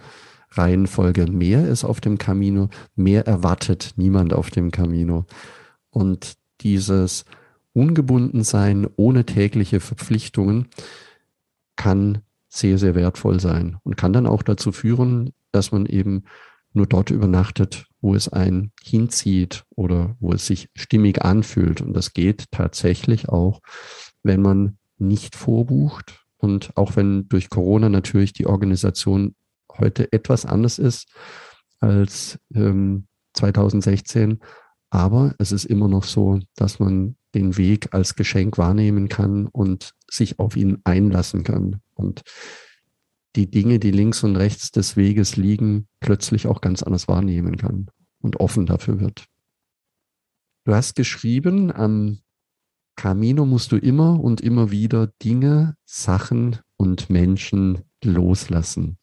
Reihenfolge. 0.52 1.28
Mehr 1.32 1.66
ist 1.66 1.86
auf 1.86 2.02
dem 2.02 2.18
Camino, 2.18 2.68
mehr 2.96 3.26
erwartet 3.26 3.94
niemand 3.96 4.34
auf 4.34 4.50
dem 4.50 4.72
Camino. 4.72 5.26
Und 5.92 6.34
dieses 6.60 7.24
Ungebundensein 7.72 8.86
ohne 8.98 9.26
tägliche 9.26 9.80
Verpflichtungen 9.80 10.68
kann 11.78 12.20
sehr, 12.50 12.78
sehr 12.78 12.96
wertvoll 12.96 13.40
sein 13.40 13.78
und 13.84 13.96
kann 13.98 14.14
dann 14.14 14.28
auch 14.28 14.44
dazu 14.44 14.72
führen, 14.72 15.34
dass 15.52 15.72
man 15.72 15.86
eben 15.86 16.24
nur 16.74 16.88
dort 16.88 17.10
übernachtet, 17.10 17.88
wo 18.02 18.14
es 18.16 18.30
einen 18.30 18.72
hinzieht 18.82 19.64
oder 19.76 20.16
wo 20.20 20.34
es 20.34 20.46
sich 20.46 20.70
stimmig 20.76 21.24
anfühlt. 21.24 21.82
Und 21.82 21.94
das 21.94 22.14
geht 22.14 22.46
tatsächlich 22.52 23.30
auch, 23.30 23.62
wenn 24.24 24.42
man 24.42 24.78
nicht 24.98 25.36
vorbucht 25.36 26.26
und 26.38 26.72
auch 26.76 26.96
wenn 26.96 27.28
durch 27.30 27.50
Corona 27.50 27.90
natürlich 27.90 28.34
die 28.34 28.48
Organisation 28.48 29.36
heute 29.78 30.12
etwas 30.12 30.46
anders 30.46 30.80
ist 30.80 31.08
als 31.80 32.40
ähm, 32.54 33.08
2016. 33.34 34.40
Aber 34.90 35.36
es 35.38 35.52
ist 35.52 35.66
immer 35.66 35.88
noch 35.88 36.04
so, 36.04 36.40
dass 36.56 36.80
man 36.80 37.18
den 37.38 37.58
Weg 37.58 37.94
als 37.94 38.16
Geschenk 38.16 38.58
wahrnehmen 38.58 39.10
kann 39.10 39.46
und 39.48 39.94
sich 40.10 40.40
auf 40.40 40.56
ihn 40.56 40.80
einlassen 40.84 41.44
kann. 41.44 41.82
Und 41.94 42.24
die 43.36 43.50
Dinge, 43.50 43.80
die 43.80 43.92
links 43.92 44.24
und 44.24 44.36
rechts 44.36 44.72
des 44.72 44.98
Weges 44.98 45.38
liegen, 45.38 45.88
plötzlich 46.00 46.48
auch 46.48 46.62
ganz 46.62 46.82
anders 46.82 47.08
wahrnehmen 47.08 47.58
kann 47.58 47.88
und 48.20 48.40
offen 48.40 48.66
dafür 48.66 49.00
wird. 49.00 49.26
Du 50.66 50.74
hast 50.74 50.96
geschrieben, 50.96 51.72
am 51.72 52.20
Camino 52.96 53.46
musst 53.46 53.72
du 53.72 53.78
immer 53.78 54.20
und 54.20 54.42
immer 54.42 54.72
wieder 54.72 55.08
Dinge, 55.24 55.78
Sachen 55.86 56.58
und 56.78 57.10
Menschen 57.12 57.84
loslassen. 58.04 58.98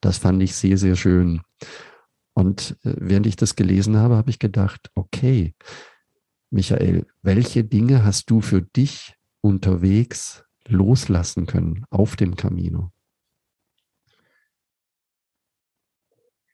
Das 0.00 0.18
fand 0.18 0.42
ich 0.42 0.54
sehr, 0.54 0.78
sehr 0.78 0.94
schön. 0.94 1.42
Und 2.32 2.76
äh, 2.84 2.94
während 2.96 3.26
ich 3.26 3.36
das 3.36 3.56
gelesen 3.56 3.96
habe, 3.96 4.16
habe 4.16 4.30
ich 4.30 4.38
gedacht, 4.38 4.90
okay, 4.94 5.54
Michael, 6.50 7.06
welche 7.22 7.64
Dinge 7.64 8.04
hast 8.04 8.28
du 8.30 8.40
für 8.40 8.60
dich 8.60 9.14
unterwegs 9.40 10.44
loslassen 10.66 11.46
können 11.46 11.84
auf 11.90 12.16
dem 12.16 12.34
Camino? 12.34 12.90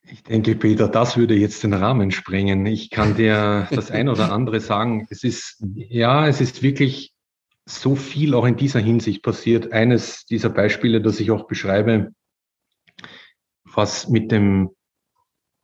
Ich 0.08 0.22
denke, 0.22 0.54
Peter, 0.54 0.88
das 0.88 1.16
würde 1.16 1.34
jetzt 1.34 1.64
den 1.64 1.72
Rahmen 1.72 2.12
sprengen. 2.12 2.64
Ich 2.66 2.90
kann 2.90 3.16
dir 3.16 3.66
das 3.72 3.90
ein 3.90 4.08
oder 4.08 4.30
andere 4.30 4.60
sagen. 4.60 5.06
Es 5.10 5.24
ist, 5.24 5.64
ja, 5.74 6.28
es 6.28 6.40
ist 6.40 6.62
wirklich 6.62 7.12
so 7.64 7.96
viel 7.96 8.34
auch 8.34 8.44
in 8.44 8.56
dieser 8.56 8.78
Hinsicht 8.78 9.22
passiert. 9.22 9.72
Eines 9.72 10.24
dieser 10.26 10.50
Beispiele, 10.50 11.00
das 11.00 11.18
ich 11.18 11.32
auch 11.32 11.48
beschreibe, 11.48 12.12
was 13.64 14.08
mit 14.08 14.30
dem 14.30 14.70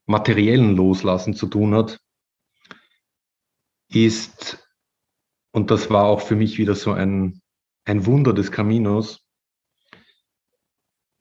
materiellen 0.07 0.75
Loslassen 0.75 1.35
zu 1.35 1.47
tun 1.47 1.75
hat, 1.75 2.01
ist, 3.95 4.67
und 5.53 5.71
das 5.71 5.91
war 5.91 6.05
auch 6.05 6.21
für 6.21 6.37
mich 6.37 6.59
wieder 6.59 6.75
so 6.75 6.93
ein, 6.93 7.41
ein 7.85 8.07
Wunder 8.07 8.33
des 8.33 8.53
Caminos, 8.53 9.23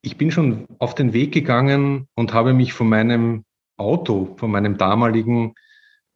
ich 0.03 0.17
bin 0.17 0.31
schon 0.31 0.67
auf 0.79 0.95
den 0.95 1.13
Weg 1.13 1.31
gegangen 1.31 2.07
und 2.15 2.33
habe 2.33 2.53
mich 2.53 2.73
von 2.73 2.89
meinem 2.89 3.45
Auto, 3.77 4.35
von 4.37 4.49
meinem 4.49 4.77
damaligen 4.77 5.53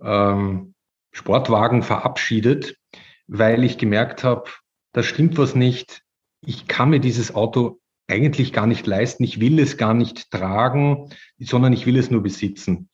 ähm, 0.02 0.74
Sportwagen 1.12 1.84
verabschiedet, 1.84 2.78
weil 3.28 3.64
ich 3.64 3.78
gemerkt 3.78 4.24
habe, 4.24 4.50
da 4.92 5.04
stimmt 5.04 5.38
was 5.38 5.56
nicht. 5.56 6.02
Ich 6.46 6.68
kann 6.68 6.90
mir 6.90 7.00
dieses 7.00 7.36
Auto 7.36 7.80
eigentlich 8.08 8.54
gar 8.54 8.68
nicht 8.68 8.88
leisten. 8.88 9.24
Ich 9.24 9.40
will 9.40 9.60
es 9.60 9.78
gar 9.78 9.94
nicht 9.94 10.32
tragen, 10.32 11.10
sondern 11.40 11.74
ich 11.74 11.86
will 11.86 11.98
es 11.98 12.12
nur 12.12 12.22
besitzen. 12.22 12.90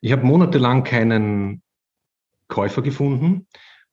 Ich 0.00 0.12
habe 0.12 0.26
monatelang 0.26 0.84
keinen 0.84 1.62
Käufer 2.48 2.82
gefunden 2.82 3.46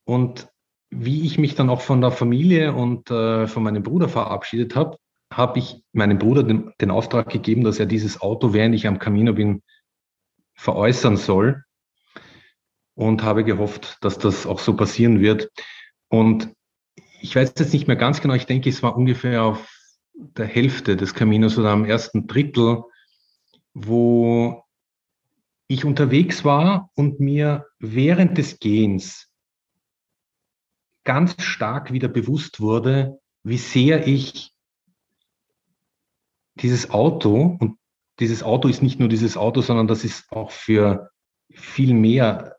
und 0.04 0.48
wie 0.90 1.26
ich 1.26 1.38
mich 1.38 1.54
dann 1.54 1.70
auch 1.70 1.80
von 1.80 2.00
der 2.00 2.12
Familie 2.12 2.72
und 2.72 3.10
äh, 3.10 3.46
von 3.48 3.62
meinem 3.62 3.82
Bruder 3.82 4.08
verabschiedet 4.08 4.76
habe, 4.76 4.98
habe 5.32 5.58
ich 5.58 5.82
meinem 5.92 6.18
Bruder 6.18 6.44
den, 6.44 6.72
den, 6.80 6.90
Auftrag 6.90 7.28
gegeben, 7.28 7.64
dass 7.64 7.80
er 7.80 7.86
dieses 7.86 8.20
Auto, 8.20 8.52
während 8.52 8.74
ich 8.74 8.86
am 8.86 8.98
Camino 8.98 9.32
bin, 9.32 9.62
veräußern 10.54 11.16
soll 11.16 11.64
und 12.94 13.22
habe 13.22 13.44
gehofft, 13.44 13.98
dass 14.02 14.18
das 14.18 14.46
auch 14.46 14.60
so 14.60 14.76
passieren 14.76 15.20
wird. 15.20 15.50
Und 16.08 16.54
ich 17.20 17.34
weiß 17.34 17.54
jetzt 17.58 17.72
nicht 17.72 17.88
mehr 17.88 17.96
ganz 17.96 18.20
genau, 18.20 18.34
ich 18.34 18.46
denke, 18.46 18.68
es 18.68 18.82
war 18.82 18.96
ungefähr 18.96 19.42
auf 19.42 19.68
der 20.14 20.46
Hälfte 20.46 20.96
des 20.96 21.14
Caminos 21.14 21.58
oder 21.58 21.70
am 21.70 21.84
ersten 21.84 22.28
Drittel, 22.28 22.84
wo 23.72 24.63
ich 25.66 25.84
unterwegs 25.84 26.44
war 26.44 26.90
und 26.94 27.20
mir 27.20 27.66
während 27.78 28.38
des 28.38 28.58
Gehens 28.58 29.30
ganz 31.04 31.40
stark 31.42 31.92
wieder 31.92 32.08
bewusst 32.08 32.60
wurde, 32.60 33.20
wie 33.42 33.58
sehr 33.58 34.06
ich 34.06 34.52
dieses 36.56 36.90
Auto, 36.90 37.56
und 37.58 37.78
dieses 38.20 38.42
Auto 38.42 38.68
ist 38.68 38.82
nicht 38.82 39.00
nur 39.00 39.08
dieses 39.08 39.36
Auto, 39.36 39.60
sondern 39.60 39.86
das 39.86 40.04
ist 40.04 40.30
auch 40.30 40.50
für 40.50 41.10
viel 41.50 41.94
mehr 41.94 42.56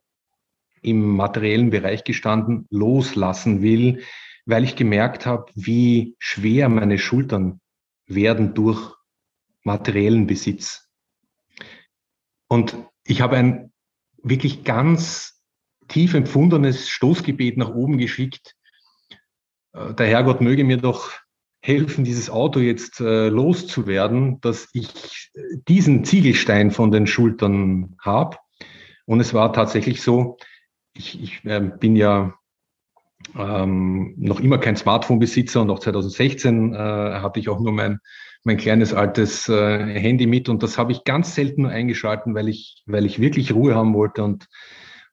im 0.81 1.15
materiellen 1.15 1.71
Bereich 1.71 2.03
gestanden, 2.03 2.67
loslassen 2.69 3.61
will, 3.61 4.03
weil 4.45 4.63
ich 4.63 4.75
gemerkt 4.75 5.25
habe, 5.25 5.51
wie 5.55 6.15
schwer 6.19 6.69
meine 6.69 6.99
Schultern 6.99 7.61
werden 8.05 8.53
durch 8.53 8.93
materiellen 9.63 10.27
Besitz. 10.27 10.87
Und 12.47 12.77
ich 13.05 13.21
habe 13.21 13.37
ein 13.37 13.71
wirklich 14.21 14.63
ganz 14.63 15.41
tief 15.87 16.13
empfundenes 16.13 16.89
Stoßgebet 16.89 17.57
nach 17.57 17.73
oben 17.73 17.97
geschickt. 17.97 18.55
Äh, 19.73 19.93
der 19.93 20.07
Herrgott 20.07 20.41
möge 20.41 20.63
mir 20.63 20.77
doch 20.77 21.11
helfen, 21.61 22.03
dieses 22.03 22.29
Auto 22.29 22.59
jetzt 22.59 22.99
äh, 22.99 23.29
loszuwerden, 23.29 24.39
dass 24.41 24.69
ich 24.73 25.31
diesen 25.67 26.05
Ziegelstein 26.05 26.69
von 26.71 26.91
den 26.91 27.07
Schultern 27.07 27.95
habe. 27.99 28.37
Und 29.05 29.19
es 29.19 29.33
war 29.33 29.51
tatsächlich 29.53 30.01
so, 30.01 30.37
ich, 30.93 31.21
ich 31.21 31.45
äh, 31.45 31.59
bin 31.59 31.95
ja 31.95 32.35
ähm, 33.35 34.13
noch 34.17 34.39
immer 34.39 34.59
kein 34.59 34.75
Smartphone-Besitzer 34.75 35.61
und 35.61 35.69
auch 35.71 35.79
2016 35.79 36.73
äh, 36.73 36.77
hatte 36.77 37.39
ich 37.39 37.49
auch 37.49 37.59
nur 37.59 37.71
mein, 37.71 37.99
mein 38.45 38.57
kleines 38.57 38.93
altes 38.93 39.49
äh, 39.49 39.99
Handy 39.99 40.27
mit 40.27 40.49
und 40.49 40.61
das 40.63 40.77
habe 40.77 40.91
ich 40.91 41.03
ganz 41.03 41.33
selten 41.35 41.63
nur 41.63 41.71
eingeschalten, 41.71 42.35
weil 42.35 42.47
ich, 42.47 42.83
weil 42.85 43.05
ich 43.05 43.19
wirklich 43.19 43.53
Ruhe 43.53 43.73
haben 43.75 43.93
wollte. 43.95 44.23
Und, 44.23 44.47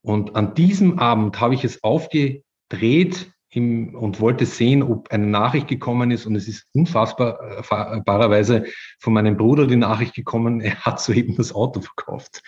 und 0.02 0.36
an 0.36 0.54
diesem 0.54 0.98
Abend 0.98 1.40
habe 1.40 1.54
ich 1.54 1.64
es 1.64 1.82
aufgedreht 1.82 3.32
im, 3.48 3.94
und 3.94 4.20
wollte 4.20 4.44
sehen, 4.44 4.82
ob 4.82 5.10
eine 5.10 5.26
Nachricht 5.26 5.68
gekommen 5.68 6.10
ist. 6.10 6.26
Und 6.26 6.36
es 6.36 6.46
ist 6.46 6.66
unfassbarerweise 6.74 8.64
von 8.98 9.14
meinem 9.14 9.38
Bruder 9.38 9.66
die 9.66 9.76
Nachricht 9.76 10.14
gekommen, 10.14 10.60
er 10.60 10.76
hat 10.80 11.00
soeben 11.00 11.34
das 11.36 11.54
Auto 11.54 11.80
verkauft. 11.80 12.42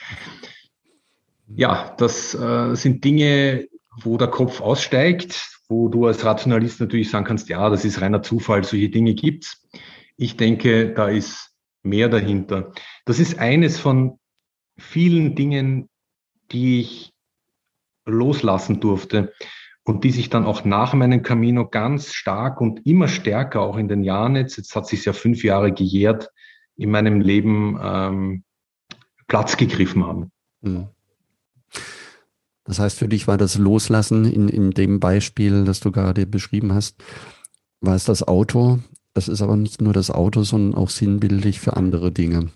Ja, 1.48 1.94
das 1.96 2.34
äh, 2.34 2.74
sind 2.74 3.04
Dinge, 3.04 3.68
wo 4.02 4.18
der 4.18 4.28
Kopf 4.28 4.60
aussteigt, 4.60 5.60
wo 5.68 5.88
du 5.88 6.06
als 6.06 6.24
Rationalist 6.24 6.80
natürlich 6.80 7.10
sagen 7.10 7.24
kannst, 7.24 7.48
ja, 7.48 7.70
das 7.70 7.86
ist 7.86 8.02
reiner 8.02 8.22
Zufall, 8.22 8.64
solche 8.64 8.90
Dinge 8.90 9.14
gibt's. 9.14 9.66
Ich 10.16 10.36
denke, 10.36 10.92
da 10.94 11.08
ist 11.08 11.50
mehr 11.82 12.08
dahinter. 12.08 12.72
Das 13.04 13.18
ist 13.18 13.38
eines 13.38 13.78
von 13.78 14.18
vielen 14.78 15.34
Dingen, 15.34 15.88
die 16.50 16.80
ich 16.80 17.12
loslassen 18.06 18.80
durfte 18.80 19.32
und 19.84 20.04
die 20.04 20.10
sich 20.10 20.30
dann 20.30 20.44
auch 20.44 20.64
nach 20.64 20.94
meinem 20.94 21.22
Camino 21.22 21.68
ganz 21.68 22.12
stark 22.12 22.60
und 22.60 22.86
immer 22.86 23.08
stärker 23.08 23.60
auch 23.60 23.76
in 23.76 23.88
den 23.88 24.02
Jahren 24.02 24.36
jetzt, 24.36 24.56
jetzt 24.56 24.74
hat 24.74 24.86
sich 24.86 25.04
ja 25.04 25.12
fünf 25.12 25.44
Jahre 25.44 25.72
gejährt, 25.72 26.30
in 26.76 26.90
meinem 26.90 27.20
Leben 27.20 27.78
ähm, 27.80 28.44
Platz 29.26 29.56
gegriffen 29.56 30.04
haben. 30.04 30.32
Hm. 30.62 30.88
Das 32.64 32.78
heißt, 32.78 32.98
für 32.98 33.08
dich 33.08 33.28
war 33.28 33.36
das 33.36 33.58
Loslassen 33.58 34.24
in, 34.24 34.48
in 34.48 34.70
dem 34.70 34.98
Beispiel, 34.98 35.64
das 35.64 35.80
du 35.80 35.92
gerade 35.92 36.26
beschrieben 36.26 36.72
hast, 36.72 36.96
war 37.80 37.94
es 37.94 38.04
das 38.04 38.26
Auto. 38.26 38.78
Das 39.14 39.28
ist 39.28 39.42
aber 39.42 39.56
nicht 39.56 39.80
nur 39.80 39.92
das 39.92 40.10
Auto, 40.10 40.42
sondern 40.42 40.74
auch 40.78 40.90
sinnbildlich 40.90 41.60
für 41.60 41.76
andere 41.76 42.12
Dinge, 42.12 42.50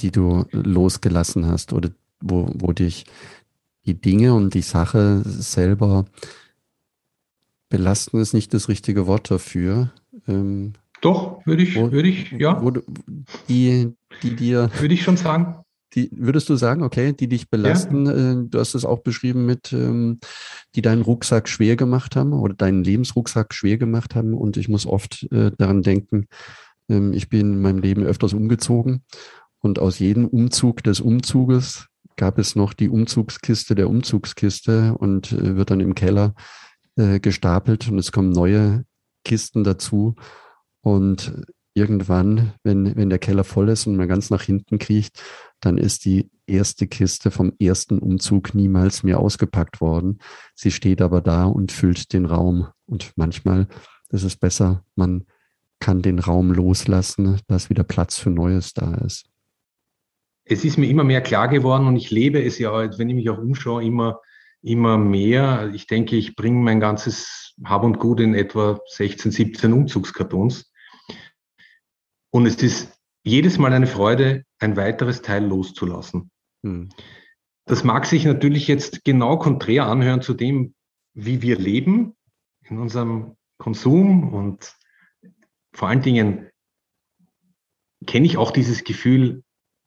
die 0.00 0.10
du 0.10 0.44
losgelassen 0.52 1.46
hast 1.46 1.72
oder 1.72 1.90
wo, 2.20 2.50
wo 2.54 2.72
dich 2.72 3.06
die 3.86 3.94
Dinge 3.94 4.34
und 4.34 4.54
die 4.54 4.62
Sache 4.62 5.22
selber 5.24 6.04
belasten 7.68 8.20
ist 8.20 8.34
nicht 8.34 8.54
das 8.54 8.68
richtige 8.68 9.06
Wort 9.06 9.30
dafür. 9.30 9.90
Ähm, 10.28 10.74
Doch, 11.00 11.44
würde 11.44 11.62
ich, 11.62 11.74
würde 11.74 12.08
ich, 12.08 12.30
ja. 12.32 12.62
Wo, 12.62 12.70
die, 13.48 13.92
die 14.22 14.36
dir. 14.36 14.70
Würde 14.78 14.94
ich 14.94 15.02
schon 15.02 15.16
sagen. 15.16 15.63
Die, 15.94 16.10
würdest 16.12 16.48
du 16.48 16.56
sagen, 16.56 16.82
okay, 16.82 17.12
die 17.12 17.28
dich 17.28 17.48
belasten, 17.48 18.06
ja. 18.06 18.32
äh, 18.32 18.36
du 18.48 18.58
hast 18.58 18.74
es 18.74 18.84
auch 18.84 19.00
beschrieben 19.00 19.46
mit, 19.46 19.72
ähm, 19.72 20.18
die 20.74 20.82
deinen 20.82 21.02
Rucksack 21.02 21.48
schwer 21.48 21.76
gemacht 21.76 22.16
haben 22.16 22.32
oder 22.32 22.54
deinen 22.54 22.82
Lebensrucksack 22.82 23.54
schwer 23.54 23.78
gemacht 23.78 24.14
haben. 24.14 24.34
Und 24.34 24.56
ich 24.56 24.68
muss 24.68 24.86
oft 24.86 25.26
äh, 25.30 25.52
daran 25.56 25.82
denken, 25.82 26.26
ähm, 26.88 27.12
ich 27.12 27.28
bin 27.28 27.40
in 27.54 27.62
meinem 27.62 27.78
Leben 27.78 28.02
öfters 28.02 28.32
umgezogen 28.32 29.02
und 29.60 29.78
aus 29.78 29.98
jedem 29.98 30.26
Umzug 30.26 30.82
des 30.82 31.00
Umzuges 31.00 31.86
gab 32.16 32.38
es 32.38 32.54
noch 32.54 32.74
die 32.74 32.88
Umzugskiste 32.88 33.74
der 33.74 33.88
Umzugskiste 33.88 34.94
und 34.98 35.32
äh, 35.32 35.56
wird 35.56 35.70
dann 35.70 35.80
im 35.80 35.94
Keller 35.94 36.34
äh, 36.96 37.18
gestapelt 37.18 37.88
und 37.88 37.98
es 37.98 38.12
kommen 38.12 38.30
neue 38.30 38.84
Kisten 39.24 39.64
dazu. 39.64 40.14
Und 40.82 41.46
irgendwann, 41.74 42.52
wenn, 42.62 42.94
wenn 42.94 43.10
der 43.10 43.18
Keller 43.18 43.42
voll 43.42 43.68
ist 43.68 43.86
und 43.86 43.96
man 43.96 44.06
ganz 44.06 44.30
nach 44.30 44.42
hinten 44.42 44.78
kriecht, 44.78 45.22
dann 45.64 45.78
ist 45.78 46.04
die 46.04 46.30
erste 46.46 46.86
Kiste 46.86 47.30
vom 47.30 47.52
ersten 47.58 47.98
Umzug 47.98 48.54
niemals 48.54 49.02
mehr 49.02 49.18
ausgepackt 49.18 49.80
worden. 49.80 50.18
Sie 50.54 50.70
steht 50.70 51.00
aber 51.00 51.20
da 51.20 51.44
und 51.44 51.72
füllt 51.72 52.12
den 52.12 52.26
Raum. 52.26 52.68
Und 52.86 53.12
manchmal 53.16 53.66
ist 54.10 54.24
es 54.24 54.36
besser, 54.36 54.84
man 54.94 55.26
kann 55.80 56.02
den 56.02 56.18
Raum 56.18 56.52
loslassen, 56.52 57.40
dass 57.46 57.70
wieder 57.70 57.84
Platz 57.84 58.18
für 58.18 58.30
Neues 58.30 58.72
da 58.74 58.94
ist. 58.94 59.26
Es 60.44 60.64
ist 60.64 60.76
mir 60.76 60.88
immer 60.88 61.04
mehr 61.04 61.22
klar 61.22 61.48
geworden 61.48 61.86
und 61.86 61.96
ich 61.96 62.10
lebe 62.10 62.42
es 62.42 62.58
ja, 62.58 62.72
wenn 62.98 63.08
ich 63.08 63.14
mich 63.14 63.30
auch 63.30 63.38
umschaue, 63.38 63.82
immer, 63.82 64.20
immer 64.60 64.98
mehr. 64.98 65.70
Ich 65.74 65.86
denke, 65.86 66.16
ich 66.16 66.36
bringe 66.36 66.60
mein 66.60 66.80
ganzes 66.80 67.54
Hab 67.64 67.82
und 67.84 67.98
Gut 67.98 68.20
in 68.20 68.34
etwa 68.34 68.78
16, 68.86 69.32
17 69.32 69.72
Umzugskartons. 69.72 70.70
Und 72.30 72.46
es 72.46 72.56
ist 72.56 72.92
jedes 73.22 73.58
Mal 73.58 73.72
eine 73.72 73.86
Freude, 73.86 74.44
ein 74.64 74.76
weiteres 74.76 75.22
Teil 75.22 75.44
loszulassen. 75.44 76.30
Hm. 76.64 76.88
Das 77.66 77.84
mag 77.84 78.06
sich 78.06 78.24
natürlich 78.24 78.66
jetzt 78.66 79.04
genau 79.04 79.38
konträr 79.38 79.86
anhören 79.86 80.22
zu 80.22 80.34
dem, 80.34 80.74
wie 81.14 81.42
wir 81.42 81.56
leben 81.56 82.14
in 82.62 82.78
unserem 82.78 83.36
Konsum 83.58 84.32
und 84.32 84.74
vor 85.72 85.88
allen 85.88 86.02
Dingen 86.02 86.50
kenne 88.06 88.26
ich 88.26 88.36
auch 88.36 88.50
dieses 88.50 88.84
Gefühl, 88.84 89.42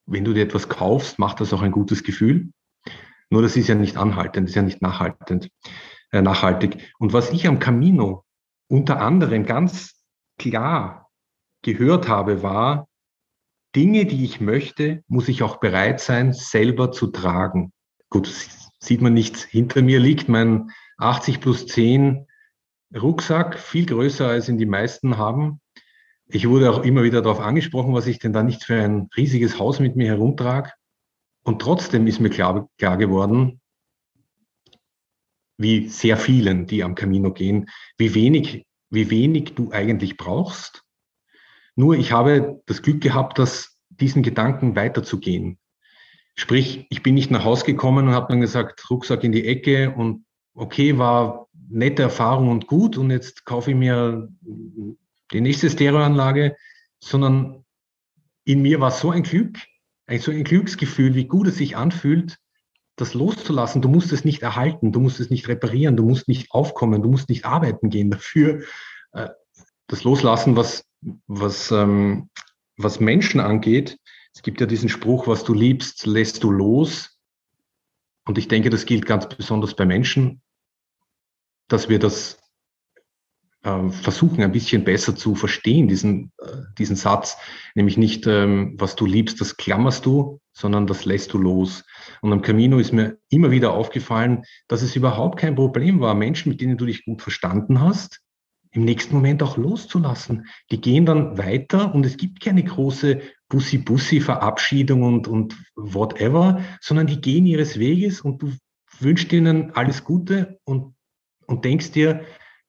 wenn 0.06 0.24
du 0.24 0.34
dir 0.34 0.44
etwas 0.44 0.70
kaufst, 0.70 1.20
macht 1.20 1.42
das 1.42 1.54
auch 1.54 1.62
ein 1.62 1.72
gutes 1.72 2.04
Gefühl. 2.04 2.52
Nur 3.30 3.42
das 3.42 3.58
ist 3.58 3.68
ja 3.68 3.76
nicht 3.76 3.98
anhaltend, 3.98 4.50
ist 4.50 4.56
ja 4.56 4.62
nicht 4.62 4.82
nachhaltend, 4.82 5.50
äh, 6.12 6.22
nachhaltig. 6.22 6.94
Und 6.98 7.14
was 7.14 7.32
ich 7.32 7.48
am 7.48 7.60
Camino 7.60 8.24
unter 8.70 9.02
anderem 9.02 9.46
ganz 9.46 10.04
klar 10.40 11.10
gehört 11.62 12.08
habe, 12.08 12.42
war, 12.42 12.87
Dinge, 13.78 14.08
die 14.08 14.26
ich 14.26 14.42
möchte, 14.42 15.04
muss 15.08 15.28
ich 15.28 15.44
auch 15.44 15.58
bereit 15.58 16.02
sein, 16.02 16.34
selber 16.34 16.92
zu 16.92 17.06
tragen. 17.06 17.72
Gut, 18.10 18.28
sieht 18.80 19.02
man 19.02 19.14
nicht, 19.14 19.38
hinter 19.38 19.84
mir 19.84 20.00
liegt 20.00 20.28
mein 20.30 20.72
80 20.98 21.40
plus 21.42 21.68
10 21.68 22.26
Rucksack, 23.00 23.60
viel 23.60 23.86
größer 23.86 24.28
als 24.28 24.50
ihn 24.50 24.58
die 24.58 24.66
meisten 24.66 25.18
haben. 25.18 25.62
Ich 26.26 26.50
wurde 26.50 26.72
auch 26.72 26.82
immer 26.84 27.04
wieder 27.04 27.22
darauf 27.22 27.40
angesprochen, 27.40 27.94
was 27.94 28.08
ich 28.08 28.18
denn 28.18 28.34
da 28.34 28.42
nicht 28.42 28.64
für 28.64 28.82
ein 28.82 29.10
riesiges 29.16 29.60
Haus 29.60 29.80
mit 29.80 29.96
mir 29.96 30.08
herumtrage. 30.08 30.72
Und 31.44 31.62
trotzdem 31.62 32.08
ist 32.08 32.20
mir 32.20 32.32
klar, 32.32 32.68
klar 32.80 32.98
geworden, 32.98 33.62
wie 35.60 35.88
sehr 35.88 36.18
vielen, 36.18 36.66
die 36.66 36.84
am 36.84 36.96
Camino 36.96 37.32
gehen, 37.32 37.70
wie 38.00 38.16
wenig, 38.16 38.66
wie 38.90 39.12
wenig 39.12 39.54
du 39.54 39.72
eigentlich 39.72 40.18
brauchst 40.18 40.84
nur 41.78 41.96
ich 41.96 42.12
habe 42.12 42.62
das 42.66 42.82
Glück 42.82 43.02
gehabt, 43.02 43.38
dass 43.40 43.78
diesen 43.90 44.24
Gedanken 44.24 44.76
weiterzugehen. 44.76 45.60
Sprich, 46.36 46.88
ich 46.90 47.04
bin 47.04 47.16
nicht 47.16 47.32
nach 47.32 47.46
Hause 47.46 47.66
gekommen 47.66 48.08
und 48.08 48.14
habe 48.14 48.28
dann 48.30 48.42
gesagt, 48.42 48.90
Rucksack 48.90 49.24
in 49.24 49.32
die 49.32 49.48
Ecke 49.48 49.94
und 49.96 50.26
okay, 50.56 50.98
war 50.98 51.48
nette 51.70 52.02
Erfahrung 52.02 52.50
und 52.50 52.68
gut 52.68 52.98
und 52.98 53.12
jetzt 53.12 53.46
kaufe 53.46 53.72
ich 53.72 53.78
mir 53.78 54.28
die 55.32 55.42
nächste 55.42 55.70
Stereoanlage, 55.70 56.56
sondern 57.00 57.64
in 58.44 58.62
mir 58.62 58.80
war 58.80 58.92
so 58.92 59.12
ein 59.12 59.24
Glück, 59.24 59.58
so 60.20 60.32
ein 60.32 60.44
Glücksgefühl, 60.44 61.14
wie 61.14 61.26
gut 61.26 61.48
es 61.48 61.58
sich 61.58 61.78
anfühlt, 61.78 62.38
das 62.96 63.14
loszulassen. 63.14 63.84
Du 63.84 63.90
musst 63.90 64.12
es 64.14 64.26
nicht 64.26 64.42
erhalten, 64.42 64.92
du 64.92 65.00
musst 65.00 65.20
es 65.20 65.30
nicht 65.30 65.48
reparieren, 65.48 65.96
du 65.96 66.04
musst 66.04 66.28
nicht 66.28 66.52
aufkommen, 66.52 67.04
du 67.04 67.10
musst 67.10 67.30
nicht 67.30 67.46
arbeiten 67.46 67.92
gehen 67.92 68.10
dafür. 68.10 68.64
Das 69.88 70.04
Loslassen, 70.04 70.56
was 70.56 70.88
was, 71.28 71.72
ähm, 71.72 72.30
was 72.78 73.00
Menschen 73.00 73.40
angeht, 73.40 73.98
es 74.34 74.42
gibt 74.42 74.62
ja 74.62 74.68
diesen 74.68 74.90
Spruch, 74.90 75.28
was 75.28 75.44
du 75.44 75.54
liebst, 75.54 76.06
lässt 76.06 76.44
du 76.44 76.52
los. 76.52 77.18
Und 78.26 78.38
ich 78.38 78.48
denke, 78.48 78.70
das 78.70 78.86
gilt 78.86 79.06
ganz 79.06 79.28
besonders 79.28 79.76
bei 79.76 79.86
Menschen, 79.86 80.42
dass 81.70 81.90
wir 81.90 81.98
das 81.98 82.38
äh, 83.64 83.90
versuchen, 83.90 84.44
ein 84.44 84.52
bisschen 84.52 84.84
besser 84.84 85.16
zu 85.16 85.34
verstehen, 85.34 85.88
diesen, 85.88 86.32
äh, 86.40 86.58
diesen 86.78 86.96
Satz. 86.96 87.38
Nämlich 87.74 87.98
nicht, 87.98 88.28
ähm, 88.28 88.76
was 88.78 88.96
du 88.96 89.06
liebst, 89.06 89.42
das 89.42 89.58
klammerst 89.58 90.06
du, 90.06 90.40
sondern 90.52 90.88
das 90.88 91.06
lässt 91.06 91.34
du 91.34 91.38
los. 91.38 91.84
Und 92.22 92.32
am 92.34 92.42
Camino 92.42 92.80
ist 92.80 92.94
mir 92.94 93.18
immer 93.30 93.50
wieder 93.50 93.72
aufgefallen, 93.72 94.44
dass 94.68 94.82
es 94.82 94.96
überhaupt 94.96 95.40
kein 95.40 95.56
Problem 95.56 96.00
war, 96.00 96.14
Menschen, 96.14 96.52
mit 96.52 96.62
denen 96.62 96.78
du 96.78 96.86
dich 96.86 97.06
gut 97.06 97.22
verstanden 97.22 97.80
hast, 97.80 98.22
im 98.72 98.84
nächsten 98.84 99.16
Moment 99.16 99.42
auch 99.44 99.58
loszulassen. 99.58 100.48
Die 100.72 100.82
gehen 100.82 101.06
dann 101.06 101.38
weiter 101.38 101.94
und 101.94 102.06
es 102.06 102.18
gibt 102.18 102.42
keine 102.42 102.64
große 102.64 103.22
Bussi-Bussi-Verabschiedung 103.50 105.04
und, 105.04 105.28
und 105.28 105.56
whatever, 105.76 106.62
sondern 106.82 107.08
die 107.08 107.22
gehen 107.22 107.46
ihres 107.46 107.80
Weges 107.80 108.22
und 108.22 108.42
du 108.42 108.52
wünschst 109.00 109.32
ihnen 109.32 109.72
alles 109.72 110.04
Gute 110.04 110.60
und, 110.64 110.96
und 111.46 111.66
denkst 111.66 111.92
dir, 111.92 112.22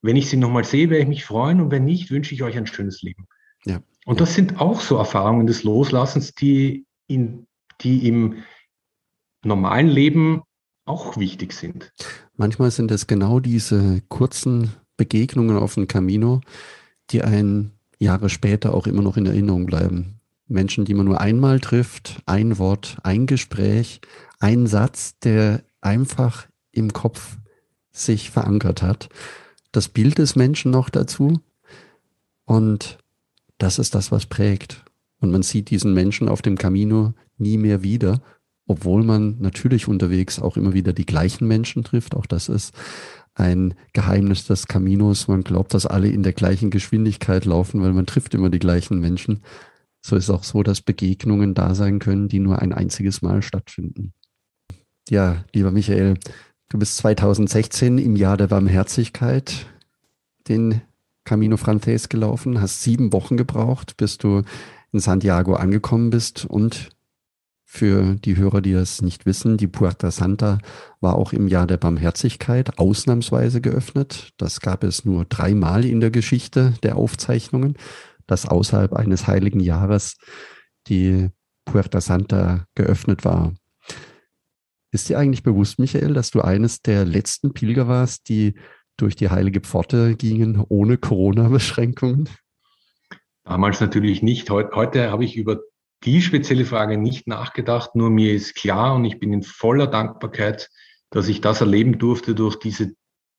wenn 0.02 0.16
ich 0.16 0.30
sie 0.30 0.36
nochmal 0.36 0.64
sehe, 0.64 0.90
werde 0.90 1.02
ich 1.02 1.08
mich 1.08 1.24
freuen 1.24 1.60
und 1.60 1.70
wenn 1.70 1.84
nicht, 1.84 2.10
wünsche 2.10 2.34
ich 2.34 2.42
euch 2.42 2.56
ein 2.56 2.66
schönes 2.66 3.02
Leben. 3.02 3.26
Ja. 3.64 3.80
Und 4.04 4.20
das 4.20 4.34
sind 4.34 4.60
auch 4.60 4.80
so 4.80 4.96
Erfahrungen 4.96 5.46
des 5.46 5.64
Loslassens, 5.64 6.34
die, 6.34 6.86
in, 7.08 7.46
die 7.80 8.06
im 8.06 8.42
normalen 9.44 9.88
Leben 9.88 10.42
auch 10.84 11.16
wichtig 11.16 11.52
sind. 11.52 11.92
Manchmal 12.36 12.70
sind 12.70 12.90
es 12.90 13.06
genau 13.06 13.40
diese 13.40 14.00
kurzen 14.08 14.72
Begegnungen 14.98 15.56
auf 15.56 15.74
dem 15.74 15.88
Camino, 15.88 16.42
die 17.10 17.22
einen 17.22 17.72
Jahre 17.98 18.28
später 18.28 18.74
auch 18.74 18.86
immer 18.86 19.00
noch 19.00 19.16
in 19.16 19.24
Erinnerung 19.24 19.64
bleiben. 19.64 20.20
Menschen, 20.46 20.84
die 20.84 20.94
man 20.94 21.06
nur 21.06 21.20
einmal 21.20 21.60
trifft, 21.60 22.22
ein 22.26 22.58
Wort, 22.58 22.98
ein 23.02 23.26
Gespräch, 23.26 24.00
ein 24.40 24.66
Satz, 24.66 25.18
der 25.20 25.62
einfach 25.80 26.46
im 26.72 26.92
Kopf 26.92 27.38
sich 27.90 28.30
verankert 28.30 28.82
hat. 28.82 29.08
Das 29.72 29.88
Bild 29.88 30.18
des 30.18 30.36
Menschen 30.36 30.70
noch 30.70 30.90
dazu. 30.90 31.40
Und 32.44 32.98
das 33.58 33.78
ist 33.78 33.94
das, 33.94 34.10
was 34.10 34.26
prägt. 34.26 34.84
Und 35.20 35.30
man 35.30 35.42
sieht 35.42 35.70
diesen 35.70 35.94
Menschen 35.94 36.28
auf 36.28 36.42
dem 36.42 36.56
Camino 36.56 37.12
nie 37.36 37.58
mehr 37.58 37.82
wieder, 37.82 38.22
obwohl 38.66 39.02
man 39.02 39.36
natürlich 39.40 39.88
unterwegs 39.88 40.38
auch 40.38 40.56
immer 40.56 40.72
wieder 40.74 40.92
die 40.92 41.06
gleichen 41.06 41.46
Menschen 41.46 41.84
trifft. 41.84 42.14
Auch 42.14 42.26
das 42.26 42.48
ist 42.48 42.74
ein 43.38 43.74
Geheimnis 43.92 44.46
des 44.46 44.66
Caminos. 44.66 45.28
Man 45.28 45.42
glaubt, 45.42 45.74
dass 45.74 45.86
alle 45.86 46.08
in 46.08 46.22
der 46.22 46.32
gleichen 46.32 46.70
Geschwindigkeit 46.70 47.44
laufen, 47.44 47.82
weil 47.82 47.92
man 47.92 48.06
trifft 48.06 48.34
immer 48.34 48.50
die 48.50 48.58
gleichen 48.58 48.98
Menschen. 49.00 49.42
So 50.00 50.16
ist 50.16 50.30
auch 50.30 50.44
so, 50.44 50.62
dass 50.62 50.80
Begegnungen 50.80 51.54
da 51.54 51.74
sein 51.74 51.98
können, 51.98 52.28
die 52.28 52.38
nur 52.38 52.60
ein 52.60 52.72
einziges 52.72 53.22
Mal 53.22 53.42
stattfinden. 53.42 54.12
Ja, 55.08 55.44
lieber 55.54 55.70
Michael, 55.70 56.18
du 56.68 56.78
bist 56.78 56.96
2016 56.98 57.98
im 57.98 58.16
Jahr 58.16 58.36
der 58.36 58.48
Barmherzigkeit 58.48 59.66
den 60.48 60.82
Camino 61.24 61.56
Frances 61.56 62.08
gelaufen, 62.08 62.60
hast 62.60 62.82
sieben 62.82 63.12
Wochen 63.12 63.36
gebraucht, 63.36 63.96
bis 63.96 64.18
du 64.18 64.42
in 64.92 65.00
Santiago 65.00 65.54
angekommen 65.54 66.10
bist 66.10 66.44
und 66.46 66.90
für 67.70 68.14
die 68.14 68.38
Hörer, 68.38 68.62
die 68.62 68.72
das 68.72 69.02
nicht 69.02 69.26
wissen, 69.26 69.58
die 69.58 69.66
Puerta 69.66 70.10
Santa 70.10 70.58
war 71.02 71.16
auch 71.16 71.34
im 71.34 71.48
Jahr 71.48 71.66
der 71.66 71.76
Barmherzigkeit 71.76 72.78
ausnahmsweise 72.78 73.60
geöffnet. 73.60 74.32
Das 74.38 74.60
gab 74.60 74.82
es 74.84 75.04
nur 75.04 75.26
dreimal 75.26 75.84
in 75.84 76.00
der 76.00 76.10
Geschichte 76.10 76.72
der 76.82 76.96
Aufzeichnungen, 76.96 77.76
dass 78.26 78.46
außerhalb 78.46 78.94
eines 78.94 79.26
heiligen 79.26 79.60
Jahres 79.60 80.16
die 80.86 81.28
Puerta 81.66 82.00
Santa 82.00 82.64
geöffnet 82.74 83.26
war. 83.26 83.52
Ist 84.90 85.10
dir 85.10 85.18
eigentlich 85.18 85.42
bewusst, 85.42 85.78
Michael, 85.78 86.14
dass 86.14 86.30
du 86.30 86.40
eines 86.40 86.80
der 86.80 87.04
letzten 87.04 87.52
Pilger 87.52 87.86
warst, 87.86 88.30
die 88.30 88.54
durch 88.96 89.14
die 89.14 89.28
heilige 89.28 89.60
Pforte 89.60 90.16
gingen 90.16 90.64
ohne 90.70 90.96
Corona-Beschränkungen? 90.96 92.30
Damals 93.44 93.78
natürlich 93.82 94.22
nicht. 94.22 94.48
Heute, 94.48 94.74
heute 94.74 95.10
habe 95.10 95.26
ich 95.26 95.36
über 95.36 95.60
die 96.04 96.22
spezielle 96.22 96.64
Frage 96.64 96.96
nicht 96.96 97.26
nachgedacht, 97.26 97.94
nur 97.94 98.10
mir 98.10 98.32
ist 98.32 98.54
klar 98.54 98.94
und 98.94 99.04
ich 99.04 99.18
bin 99.18 99.32
in 99.32 99.42
voller 99.42 99.86
Dankbarkeit, 99.86 100.70
dass 101.10 101.28
ich 101.28 101.40
das 101.40 101.60
erleben 101.60 101.98
durfte, 101.98 102.34
durch 102.34 102.56
diese 102.56 102.94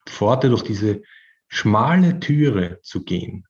Pforte, 0.06 0.50
durch 0.50 0.63
diese 0.63 1.02
schmale 1.48 2.19
Türe 2.19 2.80
zu 2.82 3.04
gehen. 3.04 3.45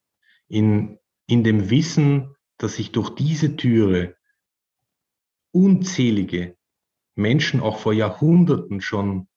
In, 0.47 0.99
in 1.27 1.43
dem 1.43 1.69
Wissen, 1.69 2.35
dass 2.57 2.79
ich 2.79 2.91
durch 2.91 3.09
diese 3.11 3.55
Türe 3.55 4.15
unzählige 5.51 6.57
Menschen 7.15 7.61
auch 7.61 7.79
vor 7.79 7.93
Jahrhunderten 7.93 8.81
schon 8.81 9.27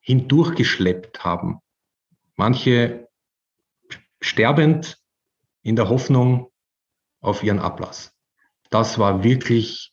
hindurchgeschleppt 0.00 1.24
haben. 1.24 1.60
Manche 2.36 3.08
sterbend 4.20 4.98
in 5.62 5.76
der 5.76 5.88
Hoffnung 5.88 6.50
auf 7.20 7.42
ihren 7.42 7.60
Ablass. 7.60 8.11
Das 8.72 8.98
war 8.98 9.22
wirklich 9.22 9.92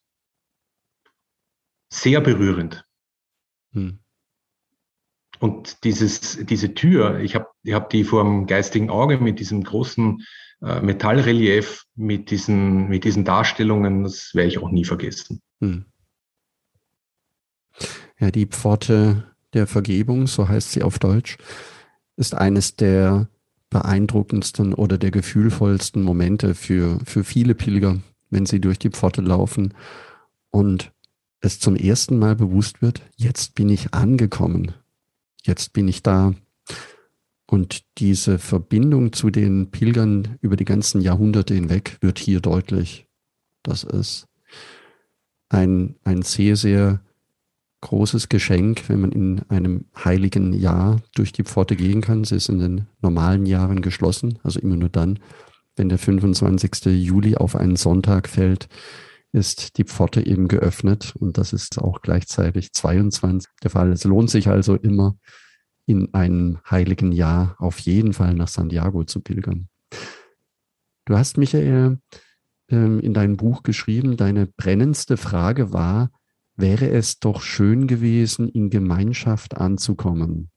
sehr 1.92 2.22
berührend. 2.22 2.86
Hm. 3.74 4.00
Und 5.40 5.84
dieses, 5.84 6.46
diese 6.46 6.74
Tür, 6.74 7.20
ich 7.20 7.36
habe 7.36 7.48
ich 7.64 7.74
hab 7.74 7.90
die 7.90 8.06
vor 8.06 8.24
dem 8.24 8.48
geistigen 8.48 8.90
Auge 8.90 9.18
mit 9.18 9.40
diesem 9.40 9.64
großen 9.64 10.26
äh, 10.62 10.80
Metallrelief, 10.82 11.86
mit 11.96 12.32
diesen, 12.32 12.88
mit 12.88 13.04
diesen 13.04 13.26
Darstellungen, 13.26 14.04
das 14.04 14.32
werde 14.34 14.48
ich 14.48 14.58
auch 14.60 14.72
nie 14.72 14.86
vergessen. 14.86 15.42
Hm. 15.60 15.86
Ja, 18.18 18.32
die 18.32 18.46
Pforte 18.46 19.36
der 19.54 19.68
Vergebung, 19.68 20.28
so 20.28 20.48
heißt 20.48 20.72
sie 20.72 20.84
auf 20.84 21.00
Deutsch, 21.00 21.38
ist 22.16 22.34
eines 22.34 22.78
der 22.78 23.30
beeindruckendsten 23.70 24.74
oder 24.74 24.98
der 24.98 25.12
gefühlvollsten 25.12 26.02
Momente 26.02 26.56
für, 26.56 27.00
für 27.06 27.24
viele 27.24 27.56
Pilger, 27.56 28.00
wenn 28.30 28.46
sie 28.46 28.60
durch 28.60 28.80
die 28.80 28.90
Pforte 28.90 29.22
laufen 29.22 29.74
und 30.50 30.92
es 31.42 31.60
zum 31.60 31.76
ersten 31.76 32.20
Mal 32.20 32.36
bewusst 32.36 32.82
wird, 32.82 33.02
jetzt 33.16 33.56
bin 33.56 33.70
ich 33.70 33.94
angekommen, 33.94 34.74
jetzt 35.44 35.74
bin 35.74 35.88
ich 35.88 36.04
da. 36.04 36.34
Und 37.46 37.84
diese 37.98 38.38
Verbindung 38.38 39.12
zu 39.14 39.32
den 39.32 39.72
Pilgern 39.72 40.38
über 40.42 40.56
die 40.56 40.66
ganzen 40.66 41.02
Jahrhunderte 41.02 41.56
hinweg 41.56 41.98
wird 42.02 42.20
hier 42.20 42.42
deutlich. 42.42 43.08
Das 43.64 43.84
ist 43.84 44.28
ein, 45.50 45.96
ein 46.04 46.22
sehr, 46.22 46.56
sehr 46.56 47.02
großes 47.82 48.30
Geschenk, 48.30 48.84
wenn 48.88 49.02
man 49.02 49.12
in 49.12 49.42
einem 49.50 49.86
heiligen 50.04 50.54
Jahr 50.54 51.02
durch 51.16 51.32
die 51.32 51.44
Pforte 51.44 51.76
gehen 51.76 52.02
kann. 52.02 52.24
Sie 52.24 52.36
ist 52.36 52.50
in 52.50 52.60
den 52.60 52.88
normalen 53.02 53.46
Jahren 53.46 53.82
geschlossen, 53.82 54.38
also 54.44 54.60
immer 54.60 54.76
nur 54.76 54.90
dann, 54.90 55.20
wenn 55.80 55.90
der 55.90 55.98
25. 55.98 56.88
Juli 56.88 57.38
auf 57.38 57.56
einen 57.56 57.78
Sonntag 57.78 58.28
fällt, 58.28 58.68
ist 59.32 59.78
die 59.78 59.86
Pforte 59.86 60.26
eben 60.26 60.48
geöffnet 60.48 61.16
und 61.18 61.38
das 61.38 61.54
ist 61.54 61.80
auch 61.80 62.02
gleichzeitig 62.02 62.74
22 62.74 63.50
der 63.64 63.72
Fall. 63.72 63.92
Es 63.92 64.04
lohnt 64.04 64.30
sich 64.30 64.50
also 64.50 64.76
immer 64.76 65.18
in 65.86 66.14
einem 66.14 66.60
heiligen 66.70 67.14
Jahr 67.14 67.56
auf 67.60 67.80
jeden 67.80 68.14
Fall 68.14 68.34
nach 68.34 68.50
Santiago 68.50 69.06
zu 69.06 69.22
pilgern. 69.22 69.70
Du 71.06 71.18
hast, 71.18 71.38
Michael, 71.38 72.00
ähm, 72.70 73.00
in 73.00 73.14
deinem 73.14 73.38
Buch 73.38 73.64
geschrieben, 73.64 74.18
deine 74.18 74.48
brennendste 74.48 75.16
Frage 75.16 75.72
war, 75.72 76.12
wäre 76.58 76.90
es 76.90 77.20
doch 77.20 77.42
schön 77.42 77.88
gewesen, 77.88 78.50
in 78.50 78.70
Gemeinschaft 78.70 79.56
anzukommen. 79.56 80.52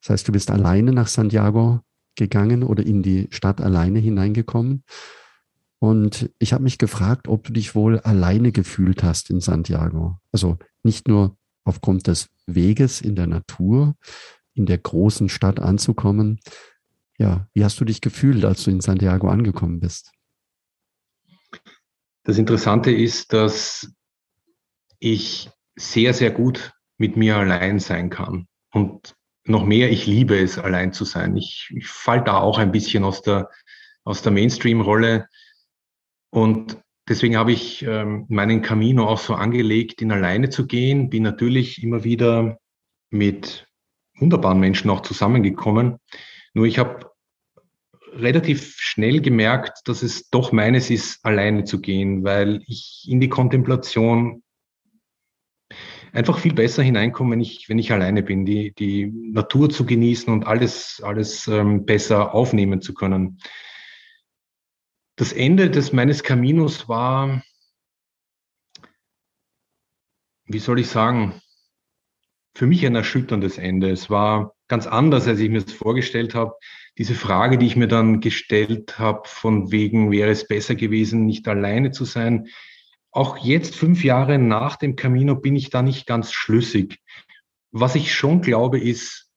Das 0.00 0.10
heißt, 0.10 0.28
du 0.28 0.32
bist 0.32 0.50
alleine 0.50 0.92
nach 0.92 1.08
Santiago 1.08 1.80
gegangen 2.18 2.62
oder 2.62 2.84
in 2.84 3.02
die 3.02 3.28
Stadt 3.30 3.60
alleine 3.62 3.98
hineingekommen. 3.98 4.84
Und 5.78 6.30
ich 6.38 6.52
habe 6.52 6.64
mich 6.64 6.76
gefragt, 6.76 7.28
ob 7.28 7.44
du 7.44 7.52
dich 7.52 7.74
wohl 7.74 8.00
alleine 8.00 8.52
gefühlt 8.52 9.02
hast 9.02 9.30
in 9.30 9.40
Santiago. 9.40 10.18
Also 10.32 10.58
nicht 10.82 11.08
nur 11.08 11.36
aufgrund 11.64 12.06
des 12.06 12.28
Weges 12.46 13.00
in 13.00 13.14
der 13.14 13.26
Natur, 13.26 13.94
in 14.54 14.66
der 14.66 14.78
großen 14.78 15.28
Stadt 15.28 15.60
anzukommen. 15.60 16.40
Ja, 17.18 17.46
wie 17.54 17.64
hast 17.64 17.80
du 17.80 17.84
dich 17.84 18.00
gefühlt, 18.00 18.44
als 18.44 18.64
du 18.64 18.70
in 18.70 18.80
Santiago 18.80 19.28
angekommen 19.28 19.80
bist? 19.80 20.12
Das 22.24 22.38
Interessante 22.38 22.90
ist, 22.90 23.32
dass 23.32 23.90
ich 24.98 25.50
sehr, 25.76 26.12
sehr 26.12 26.30
gut 26.30 26.72
mit 26.96 27.16
mir 27.16 27.36
allein 27.36 27.78
sein 27.78 28.10
kann. 28.10 28.48
Und 28.72 29.14
noch 29.48 29.64
mehr, 29.64 29.90
ich 29.90 30.06
liebe 30.06 30.38
es, 30.38 30.58
allein 30.58 30.92
zu 30.92 31.04
sein. 31.04 31.36
Ich, 31.36 31.72
ich 31.74 31.86
fall 31.86 32.22
da 32.22 32.38
auch 32.38 32.58
ein 32.58 32.72
bisschen 32.72 33.04
aus 33.04 33.22
der, 33.22 33.50
aus 34.04 34.22
der 34.22 34.32
Mainstream-Rolle. 34.32 35.28
Und 36.30 36.78
deswegen 37.08 37.36
habe 37.36 37.52
ich 37.52 37.82
ähm, 37.82 38.26
meinen 38.28 38.62
Camino 38.62 39.06
auch 39.06 39.18
so 39.18 39.34
angelegt, 39.34 40.02
ihn 40.02 40.12
alleine 40.12 40.50
zu 40.50 40.66
gehen. 40.66 41.10
Bin 41.10 41.22
natürlich 41.22 41.82
immer 41.82 42.04
wieder 42.04 42.58
mit 43.10 43.66
wunderbaren 44.16 44.60
Menschen 44.60 44.90
auch 44.90 45.00
zusammengekommen. 45.00 45.98
Nur 46.54 46.66
ich 46.66 46.78
habe 46.78 47.10
relativ 48.12 48.76
schnell 48.78 49.20
gemerkt, 49.20 49.86
dass 49.86 50.02
es 50.02 50.28
doch 50.30 50.52
meines 50.52 50.90
ist, 50.90 51.24
alleine 51.24 51.64
zu 51.64 51.80
gehen, 51.80 52.24
weil 52.24 52.62
ich 52.66 53.06
in 53.08 53.20
die 53.20 53.28
Kontemplation 53.28 54.42
einfach 56.12 56.38
viel 56.38 56.54
besser 56.54 56.82
hineinkommen, 56.82 57.32
wenn 57.32 57.40
ich, 57.40 57.68
wenn 57.68 57.78
ich 57.78 57.92
alleine 57.92 58.22
bin, 58.22 58.44
die, 58.44 58.72
die 58.72 59.06
Natur 59.06 59.70
zu 59.70 59.86
genießen 59.86 60.32
und 60.32 60.46
alles, 60.46 61.02
alles 61.04 61.46
ähm, 61.48 61.84
besser 61.84 62.34
aufnehmen 62.34 62.80
zu 62.80 62.94
können. 62.94 63.38
Das 65.16 65.32
Ende 65.32 65.70
des 65.70 65.92
meines 65.92 66.22
Caminos 66.22 66.88
war, 66.88 67.42
wie 70.46 70.58
soll 70.58 70.78
ich 70.80 70.88
sagen, 70.88 71.40
für 72.54 72.66
mich 72.66 72.84
ein 72.86 72.94
erschütterndes 72.94 73.58
Ende. 73.58 73.90
Es 73.90 74.10
war 74.10 74.54
ganz 74.66 74.86
anders, 74.86 75.28
als 75.28 75.38
ich 75.40 75.48
mir 75.50 75.62
das 75.62 75.72
vorgestellt 75.72 76.34
habe. 76.34 76.54
Diese 76.98 77.14
Frage, 77.14 77.58
die 77.58 77.66
ich 77.66 77.76
mir 77.76 77.86
dann 77.86 78.20
gestellt 78.20 78.98
habe, 78.98 79.22
von 79.26 79.70
wegen 79.70 80.10
wäre 80.10 80.30
es 80.30 80.48
besser 80.48 80.74
gewesen, 80.74 81.26
nicht 81.26 81.46
alleine 81.46 81.92
zu 81.92 82.04
sein, 82.04 82.48
auch 83.10 83.38
jetzt, 83.38 83.74
fünf 83.74 84.04
Jahre 84.04 84.38
nach 84.38 84.76
dem 84.76 84.96
Camino, 84.96 85.34
bin 85.34 85.56
ich 85.56 85.70
da 85.70 85.82
nicht 85.82 86.06
ganz 86.06 86.32
schlüssig. 86.32 87.00
Was 87.70 87.94
ich 87.94 88.14
schon 88.14 88.40
glaube, 88.42 88.80
ist, 88.80 89.30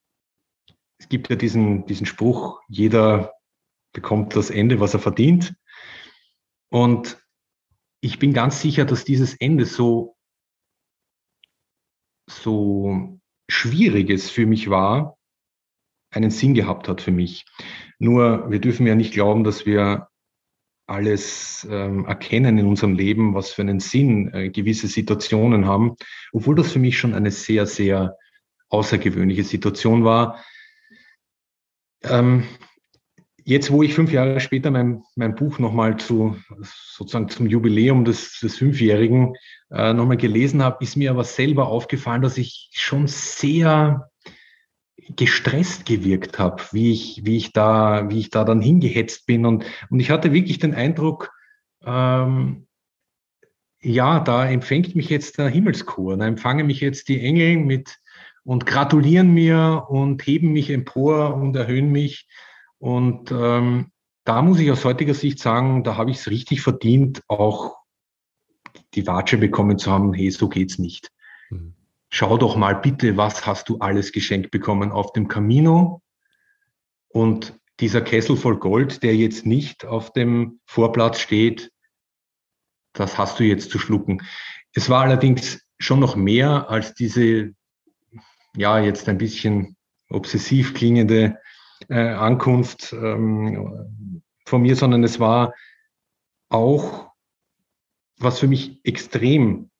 es 0.97 1.09
gibt 1.09 1.29
ja 1.29 1.35
diesen, 1.35 1.85
diesen 1.85 2.05
Spruch, 2.05 2.61
jeder 2.67 3.33
bekommt 3.93 4.35
das 4.35 4.49
Ende, 4.49 4.79
was 4.79 4.93
er 4.93 4.99
verdient. 4.99 5.55
Und 6.69 7.21
ich 8.01 8.19
bin 8.19 8.33
ganz 8.33 8.61
sicher, 8.61 8.85
dass 8.85 9.03
dieses 9.03 9.33
Ende 9.35 9.65
so, 9.65 10.15
so 12.29 13.19
schwieriges 13.49 14.29
für 14.29 14.45
mich 14.45 14.69
war, 14.69 15.17
einen 16.11 16.31
Sinn 16.31 16.53
gehabt 16.53 16.87
hat 16.87 17.01
für 17.01 17.11
mich. 17.11 17.45
Nur 17.99 18.49
wir 18.51 18.59
dürfen 18.59 18.87
ja 18.87 18.95
nicht 18.95 19.13
glauben, 19.13 19.43
dass 19.43 19.65
wir 19.65 20.10
alles 20.91 21.65
ähm, 21.69 22.05
erkennen 22.05 22.57
in 22.57 22.67
unserem 22.67 22.93
Leben, 22.95 23.33
was 23.33 23.51
für 23.51 23.61
einen 23.61 23.79
Sinn 23.79 24.31
äh, 24.33 24.49
gewisse 24.49 24.87
Situationen 24.87 25.65
haben, 25.65 25.95
obwohl 26.33 26.55
das 26.55 26.71
für 26.71 26.79
mich 26.79 26.97
schon 26.97 27.13
eine 27.13 27.31
sehr, 27.31 27.65
sehr 27.65 28.17
außergewöhnliche 28.69 29.43
Situation 29.43 30.03
war. 30.03 30.43
Ähm, 32.03 32.43
jetzt, 33.43 33.71
wo 33.71 33.83
ich 33.83 33.93
fünf 33.93 34.11
Jahre 34.11 34.39
später 34.39 34.71
mein, 34.71 35.03
mein 35.15 35.35
Buch 35.35 35.59
nochmal 35.59 35.97
zu, 35.97 36.35
sozusagen 36.61 37.29
zum 37.29 37.47
Jubiläum 37.47 38.05
des, 38.05 38.39
des 38.39 38.57
Fünfjährigen 38.57 39.35
äh, 39.71 39.93
nochmal 39.93 40.17
gelesen 40.17 40.61
habe, 40.61 40.83
ist 40.83 40.97
mir 40.97 41.11
aber 41.11 41.23
selber 41.23 41.67
aufgefallen, 41.67 42.21
dass 42.21 42.37
ich 42.37 42.69
schon 42.73 43.07
sehr 43.07 44.10
gestresst 45.15 45.85
gewirkt 45.85 46.39
habe, 46.39 46.61
wie 46.71 46.91
ich, 46.91 47.21
wie 47.25 47.37
ich 47.37 47.53
da, 47.53 48.09
wie 48.09 48.19
ich 48.19 48.29
da 48.29 48.43
dann 48.43 48.61
hingehetzt 48.61 49.25
bin. 49.25 49.45
Und, 49.45 49.65
und 49.89 49.99
ich 49.99 50.09
hatte 50.09 50.33
wirklich 50.33 50.59
den 50.59 50.73
Eindruck, 50.73 51.31
ähm, 51.83 52.67
ja, 53.81 54.19
da 54.19 54.45
empfängt 54.47 54.95
mich 54.95 55.09
jetzt 55.09 55.39
der 55.39 55.49
Himmelschor, 55.49 56.17
da 56.17 56.27
empfangen 56.27 56.67
mich 56.67 56.81
jetzt 56.81 57.07
die 57.07 57.19
Engel 57.19 57.57
mit 57.57 57.97
und 58.43 58.65
gratulieren 58.65 59.33
mir 59.33 59.87
und 59.89 60.25
heben 60.25 60.51
mich 60.53 60.69
empor 60.69 61.35
und 61.35 61.55
erhöhen 61.55 61.91
mich. 61.91 62.27
Und 62.77 63.31
ähm, 63.31 63.91
da 64.23 64.41
muss 64.41 64.59
ich 64.59 64.71
aus 64.71 64.85
heutiger 64.85 65.15
Sicht 65.15 65.39
sagen, 65.39 65.83
da 65.83 65.97
habe 65.97 66.11
ich 66.11 66.17
es 66.17 66.29
richtig 66.29 66.61
verdient, 66.61 67.23
auch 67.27 67.77
die 68.93 69.07
Watsche 69.07 69.37
bekommen 69.37 69.79
zu 69.79 69.91
haben, 69.91 70.13
hey, 70.13 70.29
so 70.29 70.47
geht's 70.47 70.77
nicht. 70.77 71.11
Mhm 71.49 71.73
schau 72.11 72.37
doch 72.37 72.55
mal 72.55 72.75
bitte, 72.75 73.17
was 73.17 73.45
hast 73.47 73.69
du 73.69 73.79
alles 73.79 74.11
geschenkt 74.11 74.51
bekommen 74.51 74.91
auf 74.91 75.13
dem 75.13 75.27
Camino. 75.27 76.01
Und 77.07 77.57
dieser 77.79 78.01
Kessel 78.01 78.37
voll 78.37 78.57
Gold, 78.57 79.01
der 79.01 79.15
jetzt 79.15 79.45
nicht 79.45 79.85
auf 79.85 80.13
dem 80.13 80.59
Vorplatz 80.65 81.19
steht, 81.19 81.71
das 82.93 83.17
hast 83.17 83.39
du 83.39 83.43
jetzt 83.43 83.71
zu 83.71 83.79
schlucken. 83.79 84.21
Es 84.73 84.89
war 84.89 85.01
allerdings 85.01 85.65
schon 85.79 85.99
noch 85.99 86.15
mehr 86.15 86.69
als 86.69 86.93
diese, 86.93 87.53
ja, 88.55 88.79
jetzt 88.79 89.09
ein 89.09 89.17
bisschen 89.17 89.77
obsessiv 90.09 90.73
klingende 90.73 91.39
äh, 91.89 92.09
Ankunft 92.09 92.93
ähm, 92.93 94.21
von 94.45 94.61
mir, 94.61 94.75
sondern 94.75 95.03
es 95.03 95.19
war 95.19 95.53
auch, 96.49 97.09
was 98.19 98.39
für 98.39 98.47
mich 98.47 98.81
extrem 98.83 99.70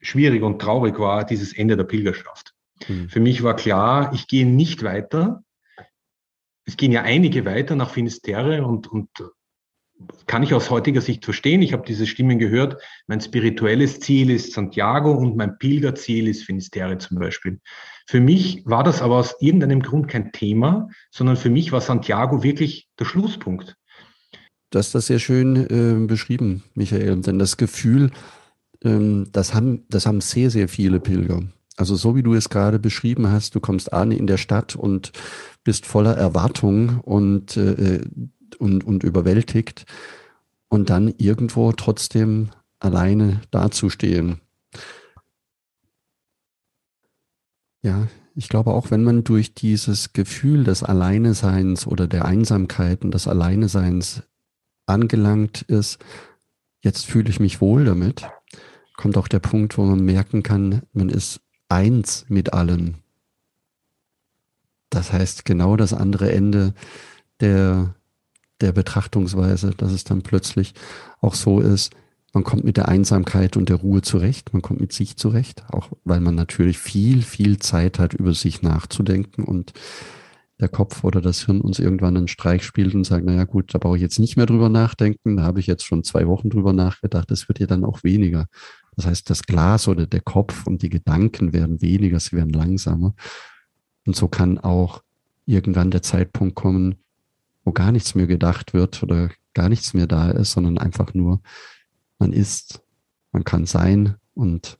schwierig 0.00 0.42
und 0.42 0.60
traurig 0.60 0.98
war, 0.98 1.24
dieses 1.24 1.52
Ende 1.52 1.76
der 1.76 1.84
Pilgerschaft. 1.84 2.54
Mhm. 2.88 3.08
Für 3.08 3.20
mich 3.20 3.42
war 3.42 3.56
klar, 3.56 4.12
ich 4.14 4.26
gehe 4.26 4.46
nicht 4.46 4.82
weiter. 4.82 5.42
Es 6.64 6.76
gehen 6.76 6.92
ja 6.92 7.02
einige 7.02 7.44
weiter 7.44 7.74
nach 7.76 7.90
Finisterre 7.90 8.64
und, 8.64 8.86
und 8.86 9.08
kann 10.26 10.42
ich 10.42 10.54
aus 10.54 10.70
heutiger 10.70 11.00
Sicht 11.00 11.24
verstehen. 11.24 11.62
Ich 11.62 11.72
habe 11.72 11.84
diese 11.86 12.06
Stimmen 12.06 12.38
gehört. 12.38 12.80
Mein 13.06 13.20
spirituelles 13.20 14.00
Ziel 14.00 14.30
ist 14.30 14.52
Santiago 14.52 15.12
und 15.12 15.36
mein 15.36 15.58
Pilgerziel 15.58 16.28
ist 16.28 16.44
Finisterre 16.44 16.98
zum 16.98 17.18
Beispiel. 17.18 17.60
Für 18.06 18.20
mich 18.20 18.62
war 18.64 18.82
das 18.82 19.02
aber 19.02 19.16
aus 19.16 19.36
irgendeinem 19.40 19.82
Grund 19.82 20.08
kein 20.08 20.32
Thema, 20.32 20.88
sondern 21.10 21.36
für 21.36 21.50
mich 21.50 21.72
war 21.72 21.80
Santiago 21.80 22.42
wirklich 22.42 22.88
der 22.98 23.04
Schlusspunkt. 23.04 23.76
Du 24.70 24.78
hast 24.78 24.94
das 24.94 25.08
sehr 25.08 25.18
schön 25.18 25.56
äh, 25.56 26.06
beschrieben, 26.06 26.62
Michael. 26.74 27.20
Denn 27.20 27.38
das 27.38 27.56
Gefühl, 27.56 28.10
ähm, 28.84 29.28
das, 29.32 29.54
haben, 29.54 29.84
das 29.88 30.06
haben 30.06 30.20
sehr, 30.20 30.50
sehr 30.50 30.68
viele 30.68 31.00
Pilger. 31.00 31.42
Also 31.76 31.96
so 31.96 32.14
wie 32.14 32.22
du 32.22 32.34
es 32.34 32.50
gerade 32.50 32.78
beschrieben 32.78 33.30
hast, 33.30 33.54
du 33.54 33.60
kommst 33.60 33.92
an 33.92 34.12
in 34.12 34.26
der 34.26 34.36
Stadt 34.36 34.76
und 34.76 35.12
bist 35.64 35.86
voller 35.86 36.14
Erwartung 36.14 37.00
und, 37.00 37.56
äh, 37.56 38.02
und, 38.58 38.84
und 38.84 39.02
überwältigt 39.02 39.86
und 40.68 40.90
dann 40.90 41.14
irgendwo 41.16 41.72
trotzdem 41.72 42.50
alleine 42.78 43.40
dazustehen. 43.50 44.40
Ja, 47.82 48.08
ich 48.34 48.48
glaube 48.48 48.72
auch, 48.72 48.90
wenn 48.90 49.04
man 49.04 49.24
durch 49.24 49.54
dieses 49.54 50.12
Gefühl 50.12 50.64
des 50.64 50.82
Alleineseins 50.82 51.86
oder 51.86 52.06
der 52.06 52.24
Einsamkeit 52.24 53.02
und 53.04 53.12
des 53.12 53.26
Alleineseins 53.26 54.22
angelangt 54.86 55.62
ist, 55.62 55.98
jetzt 56.82 57.06
fühle 57.06 57.30
ich 57.30 57.40
mich 57.40 57.60
wohl 57.60 57.84
damit, 57.84 58.28
kommt 58.96 59.16
auch 59.16 59.28
der 59.28 59.38
Punkt, 59.38 59.78
wo 59.78 59.84
man 59.84 60.04
merken 60.04 60.42
kann, 60.42 60.82
man 60.92 61.08
ist 61.08 61.40
eins 61.68 62.26
mit 62.28 62.52
allen. 62.52 62.96
Das 64.90 65.12
heißt, 65.12 65.44
genau 65.44 65.76
das 65.76 65.92
andere 65.92 66.32
Ende 66.32 66.74
der, 67.40 67.94
der 68.60 68.72
Betrachtungsweise, 68.72 69.70
dass 69.70 69.92
es 69.92 70.04
dann 70.04 70.22
plötzlich 70.22 70.74
auch 71.20 71.34
so 71.34 71.60
ist, 71.60 71.94
man 72.32 72.44
kommt 72.44 72.64
mit 72.64 72.76
der 72.76 72.88
Einsamkeit 72.88 73.56
und 73.56 73.68
der 73.68 73.76
Ruhe 73.76 74.02
zurecht, 74.02 74.52
man 74.52 74.62
kommt 74.62 74.80
mit 74.80 74.92
sich 74.92 75.16
zurecht, 75.16 75.64
auch 75.70 75.90
weil 76.04 76.20
man 76.20 76.34
natürlich 76.34 76.78
viel, 76.78 77.22
viel 77.22 77.58
Zeit 77.58 77.98
hat, 77.98 78.14
über 78.14 78.34
sich 78.34 78.62
nachzudenken 78.62 79.44
und 79.44 79.72
der 80.60 80.68
Kopf 80.68 81.04
oder 81.04 81.20
das 81.20 81.46
Hirn 81.46 81.60
uns 81.60 81.78
irgendwann 81.78 82.16
einen 82.16 82.28
Streich 82.28 82.64
spielt 82.64 82.94
und 82.94 83.04
sagt, 83.04 83.24
naja 83.24 83.44
gut, 83.44 83.74
da 83.74 83.78
brauche 83.78 83.96
ich 83.96 84.02
jetzt 84.02 84.18
nicht 84.18 84.36
mehr 84.36 84.46
drüber 84.46 84.68
nachdenken, 84.68 85.36
da 85.36 85.42
habe 85.42 85.58
ich 85.58 85.66
jetzt 85.66 85.84
schon 85.84 86.04
zwei 86.04 86.26
Wochen 86.26 86.50
drüber 86.50 86.72
nachgedacht, 86.72 87.30
das 87.30 87.48
wird 87.48 87.58
ja 87.58 87.66
dann 87.66 87.84
auch 87.84 88.04
weniger. 88.04 88.46
Das 89.00 89.06
heißt, 89.06 89.30
das 89.30 89.44
Glas 89.44 89.88
oder 89.88 90.06
der 90.06 90.20
Kopf 90.20 90.66
und 90.66 90.82
die 90.82 90.90
Gedanken 90.90 91.54
werden 91.54 91.80
weniger, 91.80 92.20
sie 92.20 92.36
werden 92.36 92.52
langsamer. 92.52 93.14
Und 94.04 94.14
so 94.14 94.28
kann 94.28 94.58
auch 94.58 95.02
irgendwann 95.46 95.90
der 95.90 96.02
Zeitpunkt 96.02 96.54
kommen, 96.54 96.96
wo 97.64 97.72
gar 97.72 97.92
nichts 97.92 98.14
mehr 98.14 98.26
gedacht 98.26 98.74
wird 98.74 99.02
oder 99.02 99.30
gar 99.54 99.70
nichts 99.70 99.94
mehr 99.94 100.06
da 100.06 100.30
ist, 100.30 100.52
sondern 100.52 100.76
einfach 100.76 101.14
nur, 101.14 101.40
man 102.18 102.34
ist, 102.34 102.82
man 103.32 103.42
kann 103.42 103.64
sein 103.64 104.16
und 104.34 104.78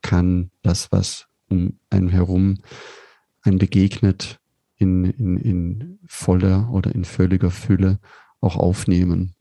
kann 0.00 0.52
das, 0.62 0.92
was 0.92 1.26
um 1.48 1.80
einen 1.90 2.08
herum 2.08 2.58
einen 3.40 3.58
begegnet, 3.58 4.38
in, 4.76 5.06
in, 5.06 5.36
in 5.38 5.98
voller 6.06 6.70
oder 6.70 6.94
in 6.94 7.04
völliger 7.04 7.50
Fülle 7.50 7.98
auch 8.40 8.54
aufnehmen. 8.54 9.34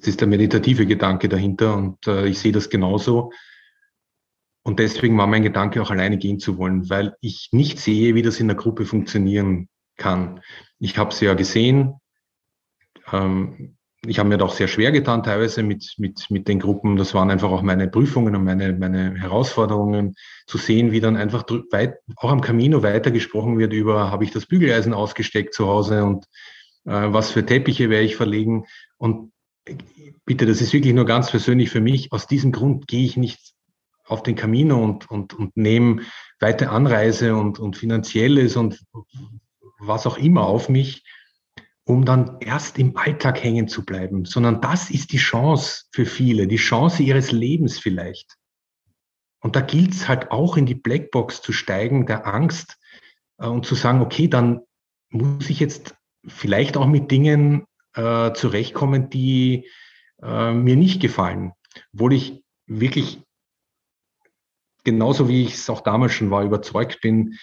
Das 0.00 0.08
ist 0.08 0.20
der 0.20 0.28
meditative 0.28 0.86
Gedanke 0.86 1.28
dahinter 1.28 1.76
und 1.76 2.06
äh, 2.06 2.26
ich 2.26 2.38
sehe 2.38 2.52
das 2.52 2.70
genauso. 2.70 3.32
Und 4.62 4.78
deswegen 4.78 5.16
war 5.18 5.26
mein 5.26 5.42
Gedanke 5.42 5.82
auch 5.82 5.90
alleine 5.90 6.16
gehen 6.16 6.38
zu 6.38 6.56
wollen, 6.58 6.88
weil 6.88 7.16
ich 7.20 7.50
nicht 7.52 7.78
sehe, 7.78 8.14
wie 8.14 8.22
das 8.22 8.40
in 8.40 8.48
der 8.48 8.56
Gruppe 8.56 8.86
funktionieren 8.86 9.68
kann. 9.96 10.40
Ich 10.78 10.96
habe 10.96 11.10
es 11.10 11.20
ja 11.20 11.34
gesehen. 11.34 11.94
Ähm, 13.12 13.76
ich 14.06 14.18
habe 14.18 14.30
mir 14.30 14.38
doch 14.38 14.54
sehr 14.54 14.68
schwer 14.68 14.92
getan, 14.92 15.22
teilweise 15.22 15.62
mit, 15.62 15.94
mit, 15.98 16.30
mit 16.30 16.48
den 16.48 16.58
Gruppen. 16.58 16.96
Das 16.96 17.12
waren 17.12 17.30
einfach 17.30 17.50
auch 17.50 17.60
meine 17.60 17.86
Prüfungen 17.86 18.34
und 18.34 18.44
meine, 18.44 18.72
meine 18.72 19.14
Herausforderungen, 19.20 20.14
zu 20.46 20.56
sehen, 20.56 20.92
wie 20.92 21.00
dann 21.00 21.18
einfach 21.18 21.44
weit, 21.70 21.98
auch 22.16 22.30
am 22.30 22.40
Camino 22.40 22.82
weitergesprochen 22.82 23.58
wird 23.58 23.74
über, 23.74 24.10
habe 24.10 24.24
ich 24.24 24.30
das 24.30 24.46
Bügeleisen 24.46 24.94
ausgesteckt 24.94 25.52
zu 25.52 25.66
Hause 25.66 26.04
und 26.04 26.24
äh, 26.86 27.12
was 27.12 27.30
für 27.30 27.44
Teppiche 27.44 27.90
werde 27.90 28.06
ich 28.06 28.16
verlegen. 28.16 28.64
Und 28.96 29.32
bitte, 30.24 30.46
das 30.46 30.60
ist 30.60 30.72
wirklich 30.72 30.94
nur 30.94 31.06
ganz 31.06 31.30
persönlich 31.30 31.70
für 31.70 31.80
mich. 31.80 32.12
Aus 32.12 32.26
diesem 32.26 32.52
Grund 32.52 32.86
gehe 32.86 33.04
ich 33.04 33.16
nicht 33.16 33.54
auf 34.04 34.22
den 34.22 34.34
Camino 34.34 34.82
und, 34.82 35.10
und, 35.10 35.34
und 35.34 35.56
nehme 35.56 36.02
weite 36.40 36.70
Anreise 36.70 37.36
und, 37.36 37.58
und 37.58 37.76
finanzielles 37.76 38.56
und 38.56 38.82
was 39.78 40.06
auch 40.06 40.18
immer 40.18 40.46
auf 40.46 40.68
mich, 40.68 41.04
um 41.84 42.04
dann 42.04 42.38
erst 42.40 42.78
im 42.78 42.96
Alltag 42.96 43.42
hängen 43.42 43.68
zu 43.68 43.84
bleiben, 43.84 44.24
sondern 44.24 44.60
das 44.60 44.90
ist 44.90 45.12
die 45.12 45.18
Chance 45.18 45.84
für 45.92 46.06
viele, 46.06 46.46
die 46.46 46.56
Chance 46.56 47.02
ihres 47.02 47.32
Lebens 47.32 47.78
vielleicht. 47.78 48.36
Und 49.40 49.56
da 49.56 49.60
gilt 49.60 49.92
es 49.92 50.08
halt 50.08 50.30
auch 50.30 50.56
in 50.56 50.66
die 50.66 50.74
Blackbox 50.74 51.40
zu 51.40 51.52
steigen, 51.52 52.06
der 52.06 52.26
Angst 52.26 52.78
äh, 53.38 53.46
und 53.46 53.64
zu 53.64 53.74
sagen, 53.74 54.02
okay, 54.02 54.28
dann 54.28 54.60
muss 55.08 55.48
ich 55.48 55.60
jetzt 55.60 55.94
vielleicht 56.26 56.76
auch 56.76 56.86
mit 56.86 57.10
Dingen 57.10 57.64
äh, 57.94 58.32
zurechtkommen, 58.32 59.10
die 59.10 59.68
äh, 60.22 60.52
mir 60.52 60.76
nicht 60.76 61.00
gefallen. 61.00 61.52
Obwohl 61.92 62.14
ich 62.14 62.44
wirklich 62.66 63.22
genauso 64.84 65.28
wie 65.28 65.42
ich 65.42 65.54
es 65.54 65.70
auch 65.70 65.80
damals 65.80 66.12
schon 66.12 66.30
war, 66.30 66.44
überzeugt 66.44 67.00
bin, 67.00 67.36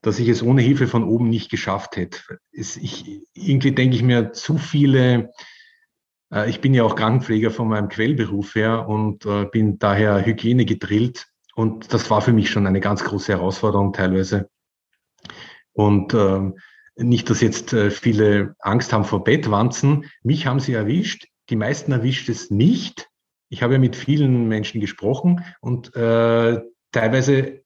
dass 0.00 0.18
ich 0.18 0.28
es 0.28 0.42
ohne 0.42 0.62
Hilfe 0.62 0.86
von 0.86 1.04
oben 1.04 1.28
nicht 1.28 1.50
geschafft 1.50 1.96
hätte. 1.96 2.20
Es, 2.52 2.76
ich, 2.76 3.22
irgendwie 3.34 3.72
denke 3.72 3.96
ich 3.96 4.02
mir 4.02 4.32
zu 4.32 4.58
viele, 4.58 5.32
äh, 6.32 6.48
ich 6.48 6.60
bin 6.60 6.74
ja 6.74 6.84
auch 6.84 6.94
Krankenpfleger 6.94 7.50
von 7.50 7.68
meinem 7.68 7.88
Quellberuf 7.88 8.54
her 8.54 8.88
und 8.88 9.26
äh, 9.26 9.46
bin 9.46 9.78
daher 9.78 10.24
Hygiene 10.24 10.64
gedrillt. 10.64 11.26
Und 11.54 11.92
das 11.92 12.10
war 12.10 12.22
für 12.22 12.32
mich 12.32 12.50
schon 12.50 12.66
eine 12.66 12.80
ganz 12.80 13.04
große 13.04 13.32
Herausforderung 13.32 13.92
teilweise. 13.92 14.48
Und 15.72 16.14
äh, 16.14 16.52
nicht, 16.96 17.30
dass 17.30 17.40
jetzt 17.40 17.72
äh, 17.72 17.90
viele 17.90 18.54
Angst 18.60 18.92
haben 18.92 19.04
vor 19.04 19.24
Bettwanzen. 19.24 20.06
Mich 20.22 20.46
haben 20.46 20.60
sie 20.60 20.74
erwischt. 20.74 21.26
Die 21.50 21.56
meisten 21.56 21.92
erwischt 21.92 22.28
es 22.28 22.50
nicht. 22.50 23.08
Ich 23.48 23.62
habe 23.62 23.74
ja 23.74 23.78
mit 23.78 23.96
vielen 23.96 24.48
Menschen 24.48 24.80
gesprochen 24.80 25.44
und 25.60 25.94
äh, 25.94 26.60
teilweise 26.92 27.62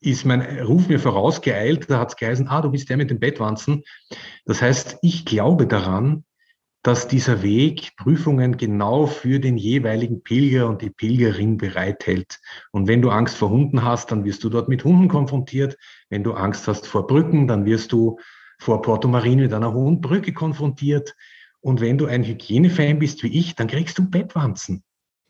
ist 0.00 0.24
mein 0.24 0.40
Ruf 0.60 0.88
mir 0.88 0.98
vorausgeeilt, 0.98 1.90
da 1.90 1.98
hat 1.98 2.08
es 2.08 2.16
geheißen, 2.16 2.48
ah, 2.48 2.62
du 2.62 2.70
bist 2.70 2.88
der 2.88 2.96
mit 2.96 3.10
den 3.10 3.20
Bettwanzen. 3.20 3.84
Das 4.46 4.62
heißt, 4.62 4.98
ich 5.02 5.26
glaube 5.26 5.66
daran, 5.66 6.24
dass 6.82 7.08
dieser 7.08 7.42
Weg 7.42 7.94
Prüfungen 7.96 8.56
genau 8.56 9.06
für 9.06 9.38
den 9.38 9.58
jeweiligen 9.58 10.22
Pilger 10.22 10.66
und 10.68 10.80
die 10.80 10.88
Pilgerin 10.88 11.58
bereithält. 11.58 12.40
Und 12.72 12.88
wenn 12.88 13.02
du 13.02 13.10
Angst 13.10 13.36
vor 13.36 13.50
Hunden 13.50 13.84
hast, 13.84 14.10
dann 14.10 14.24
wirst 14.24 14.42
du 14.44 14.48
dort 14.48 14.70
mit 14.70 14.84
Hunden 14.84 15.08
konfrontiert. 15.08 15.76
Wenn 16.08 16.24
du 16.24 16.32
Angst 16.32 16.66
hast 16.66 16.86
vor 16.86 17.06
Brücken, 17.06 17.46
dann 17.46 17.66
wirst 17.66 17.92
du 17.92 18.18
vor 18.60 18.82
Porto 18.82 19.08
Marin 19.08 19.40
mit 19.40 19.52
einer 19.52 19.72
hohen 19.72 20.00
Brücke 20.00 20.32
konfrontiert. 20.32 21.16
Und 21.60 21.80
wenn 21.80 21.98
du 21.98 22.06
ein 22.06 22.24
Hygienefan 22.24 22.98
bist 22.98 23.22
wie 23.22 23.38
ich, 23.38 23.54
dann 23.54 23.66
kriegst 23.66 23.98
du 23.98 24.08
Bettwanzen. 24.08 24.84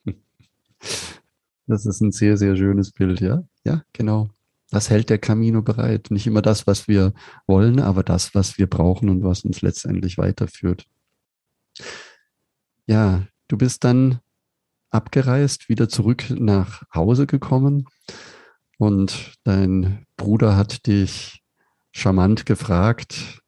Das 1.66 1.86
ist 1.86 2.00
ein 2.00 2.10
sehr, 2.10 2.36
sehr 2.36 2.56
schönes 2.56 2.90
Bild, 2.90 3.20
ja. 3.20 3.44
Ja, 3.64 3.84
genau. 3.92 4.30
Was 4.72 4.90
hält 4.90 5.08
der 5.08 5.18
Camino 5.18 5.62
bereit? 5.62 6.10
Nicht 6.10 6.26
immer 6.26 6.42
das, 6.42 6.66
was 6.66 6.88
wir 6.88 7.12
wollen, 7.46 7.78
aber 7.78 8.02
das, 8.02 8.34
was 8.34 8.58
wir 8.58 8.66
brauchen 8.66 9.08
und 9.08 9.22
was 9.22 9.44
uns 9.44 9.62
letztendlich 9.62 10.18
weiterführt. 10.18 10.88
Ja, 12.86 13.24
du 13.46 13.56
bist 13.56 13.84
dann 13.84 14.18
abgereist, 14.90 15.68
wieder 15.68 15.88
zurück 15.88 16.24
nach 16.30 16.82
Hause 16.92 17.28
gekommen 17.28 17.86
und 18.78 19.34
dein 19.44 20.06
Bruder 20.16 20.56
hat 20.56 20.88
dich 20.88 21.40
charmant 21.92 22.46
gefragt 22.46 23.42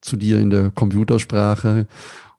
zu 0.00 0.16
dir 0.16 0.38
in 0.38 0.50
der 0.50 0.70
Computersprache 0.70 1.86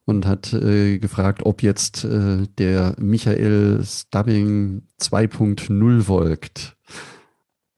und 0.04 0.26
hat 0.26 0.52
äh, 0.52 0.98
gefragt, 0.98 1.44
ob 1.44 1.62
jetzt 1.62 2.04
äh, 2.04 2.46
der 2.58 2.96
Michael 2.98 3.82
Stubbing 3.84 4.88
2.0 5.00 6.02
folgt. 6.02 6.76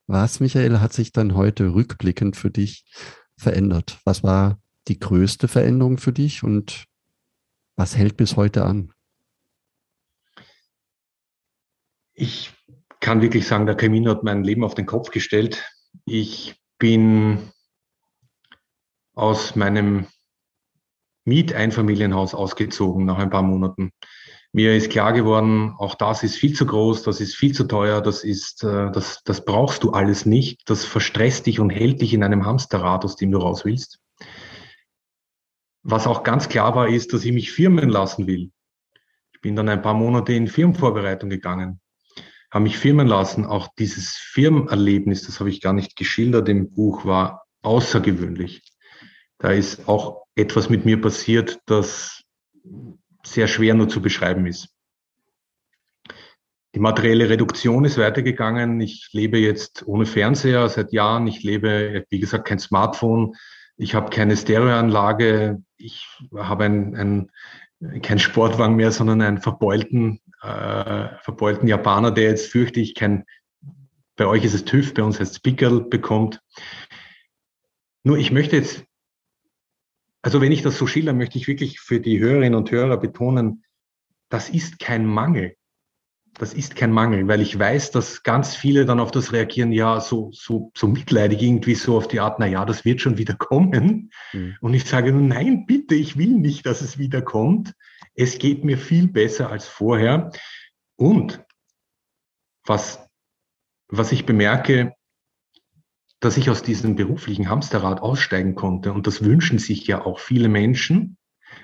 Was, 0.06 0.40
Michael, 0.40 0.80
hat 0.80 0.92
sich 0.92 1.12
dann 1.12 1.34
heute 1.34 1.74
rückblickend 1.74 2.36
für 2.36 2.50
dich 2.50 2.84
verändert? 3.36 3.98
Was 4.04 4.22
war 4.22 4.58
die 4.88 4.98
größte 4.98 5.48
Veränderung 5.48 5.98
für 5.98 6.12
dich 6.12 6.42
und 6.42 6.86
was 7.76 7.96
hält 7.96 8.16
bis 8.16 8.36
heute 8.36 8.64
an? 8.64 8.92
Ich 12.14 12.52
kann 13.00 13.22
wirklich 13.22 13.46
sagen, 13.46 13.66
der 13.66 13.76
Camino 13.76 14.12
hat 14.12 14.22
mein 14.22 14.44
Leben 14.44 14.64
auf 14.64 14.74
den 14.74 14.86
Kopf 14.86 15.10
gestellt. 15.10 15.64
Ich 16.04 16.54
bin 16.78 17.50
aus 19.14 19.56
meinem 19.56 20.06
Mieteinfamilienhaus 21.24 22.34
ausgezogen 22.34 23.04
nach 23.04 23.18
ein 23.18 23.30
paar 23.30 23.42
Monaten. 23.42 23.92
Mir 24.52 24.76
ist 24.76 24.90
klar 24.90 25.12
geworden, 25.12 25.74
auch 25.78 25.96
das 25.96 26.22
ist 26.22 26.36
viel 26.36 26.54
zu 26.54 26.64
groß, 26.64 27.02
das 27.02 27.20
ist 27.20 27.34
viel 27.34 27.52
zu 27.52 27.64
teuer, 27.64 28.00
das 28.00 28.22
ist, 28.22 28.62
äh, 28.62 28.90
das, 28.92 29.20
das 29.24 29.44
brauchst 29.44 29.82
du 29.82 29.90
alles 29.90 30.26
nicht. 30.26 30.62
Das 30.66 30.84
verstresst 30.84 31.46
dich 31.46 31.58
und 31.58 31.70
hält 31.70 32.00
dich 32.00 32.14
in 32.14 32.22
einem 32.22 32.46
Hamsterrad, 32.46 33.04
aus 33.04 33.16
dem 33.16 33.32
du 33.32 33.38
raus 33.38 33.64
willst. 33.64 33.98
Was 35.82 36.06
auch 36.06 36.22
ganz 36.22 36.48
klar 36.48 36.76
war, 36.76 36.88
ist, 36.88 37.12
dass 37.12 37.24
ich 37.24 37.32
mich 37.32 37.50
firmen 37.50 37.88
lassen 37.88 38.26
will. 38.26 38.52
Ich 39.32 39.40
bin 39.40 39.56
dann 39.56 39.68
ein 39.68 39.82
paar 39.82 39.94
Monate 39.94 40.32
in 40.32 40.46
Firmenvorbereitung 40.46 41.30
gegangen, 41.30 41.80
habe 42.54 42.62
mich 42.62 42.78
firmen 42.78 43.08
lassen. 43.08 43.44
Auch 43.44 43.68
dieses 43.78 44.16
Firmenerlebnis, 44.16 45.26
das 45.26 45.40
habe 45.40 45.50
ich 45.50 45.60
gar 45.60 45.72
nicht 45.72 45.96
geschildert 45.96 46.48
im 46.48 46.70
Buch, 46.70 47.04
war 47.04 47.46
außergewöhnlich. 47.62 48.62
Da 49.38 49.50
ist 49.50 49.88
auch 49.88 50.22
etwas 50.36 50.70
mit 50.70 50.84
mir 50.84 51.00
passiert, 51.00 51.58
das 51.66 52.22
sehr 53.24 53.48
schwer 53.48 53.74
nur 53.74 53.88
zu 53.88 54.00
beschreiben 54.00 54.46
ist. 54.46 54.68
Die 56.76 56.80
materielle 56.80 57.28
Reduktion 57.28 57.84
ist 57.84 57.98
weitergegangen. 57.98 58.80
Ich 58.80 59.08
lebe 59.12 59.38
jetzt 59.38 59.86
ohne 59.86 60.06
Fernseher 60.06 60.68
seit 60.68 60.92
Jahren. 60.92 61.26
Ich 61.26 61.42
lebe, 61.42 62.04
wie 62.08 62.20
gesagt, 62.20 62.46
kein 62.46 62.60
Smartphone. 62.60 63.34
Ich 63.76 63.96
habe 63.96 64.10
keine 64.10 64.36
Stereoanlage. 64.36 65.60
Ich 65.76 66.06
habe 66.36 66.64
ein, 66.64 66.94
ein, 66.94 68.00
kein 68.00 68.20
Sportwagen 68.20 68.76
mehr, 68.76 68.92
sondern 68.92 69.22
einen 69.22 69.38
verbeulten, 69.40 70.20
äh, 70.44 71.18
verbeulten 71.22 71.68
Japaner, 71.68 72.10
der 72.10 72.30
jetzt 72.30 72.50
fürchte 72.50 72.80
ich 72.80 72.94
kein, 72.94 73.24
bei 74.16 74.26
euch 74.26 74.44
ist 74.44 74.54
es 74.54 74.64
TÜV, 74.64 74.94
bei 74.94 75.02
uns 75.02 75.18
heißt 75.18 75.32
es 75.32 75.40
Pickel 75.40 75.80
bekommt. 75.82 76.40
Nur 78.04 78.18
ich 78.18 78.30
möchte 78.30 78.56
jetzt 78.56 78.84
also 80.24 80.40
wenn 80.40 80.52
ich 80.52 80.62
das 80.62 80.78
so 80.78 80.86
schilder, 80.86 81.12
möchte 81.12 81.36
ich 81.36 81.48
wirklich 81.48 81.80
für 81.80 82.00
die 82.00 82.18
Hörerinnen 82.18 82.54
und 82.54 82.70
Hörer 82.70 82.96
betonen, 82.96 83.62
das 84.30 84.48
ist 84.48 84.78
kein 84.78 85.04
Mangel. 85.04 85.54
Das 86.32 86.54
ist 86.54 86.76
kein 86.76 86.90
Mangel, 86.90 87.28
weil 87.28 87.42
ich 87.42 87.56
weiß, 87.56 87.90
dass 87.90 88.22
ganz 88.22 88.56
viele 88.56 88.86
dann 88.86 89.00
auf 89.00 89.10
das 89.10 89.34
reagieren, 89.34 89.70
ja, 89.70 90.00
so, 90.00 90.30
so, 90.32 90.72
so 90.74 90.88
mitleidig 90.88 91.42
irgendwie 91.42 91.74
so 91.74 91.98
auf 91.98 92.08
die 92.08 92.20
Art, 92.20 92.38
na 92.38 92.46
ja, 92.46 92.64
das 92.64 92.86
wird 92.86 93.02
schon 93.02 93.18
wieder 93.18 93.34
kommen. 93.34 94.10
Mhm. 94.32 94.56
Und 94.62 94.72
ich 94.72 94.86
sage, 94.86 95.12
nein, 95.12 95.66
bitte, 95.66 95.94
ich 95.94 96.16
will 96.16 96.32
nicht, 96.32 96.64
dass 96.64 96.80
es 96.80 96.96
wieder 96.98 97.20
kommt. 97.20 97.74
Es 98.14 98.38
geht 98.38 98.64
mir 98.64 98.78
viel 98.78 99.08
besser 99.08 99.50
als 99.50 99.66
vorher. 99.66 100.30
Und 100.96 101.44
was, 102.64 103.06
was 103.88 104.12
ich 104.12 104.26
bemerke, 104.26 104.94
dass 106.20 106.36
ich 106.36 106.48
aus 106.48 106.62
diesem 106.62 106.96
beruflichen 106.96 107.50
Hamsterrad 107.50 108.00
aussteigen 108.00 108.54
konnte. 108.54 108.92
Und 108.92 109.06
das 109.06 109.22
wünschen 109.24 109.58
sich 109.58 109.86
ja 109.86 110.04
auch 110.04 110.18
viele 110.18 110.48
Menschen. 110.48 111.18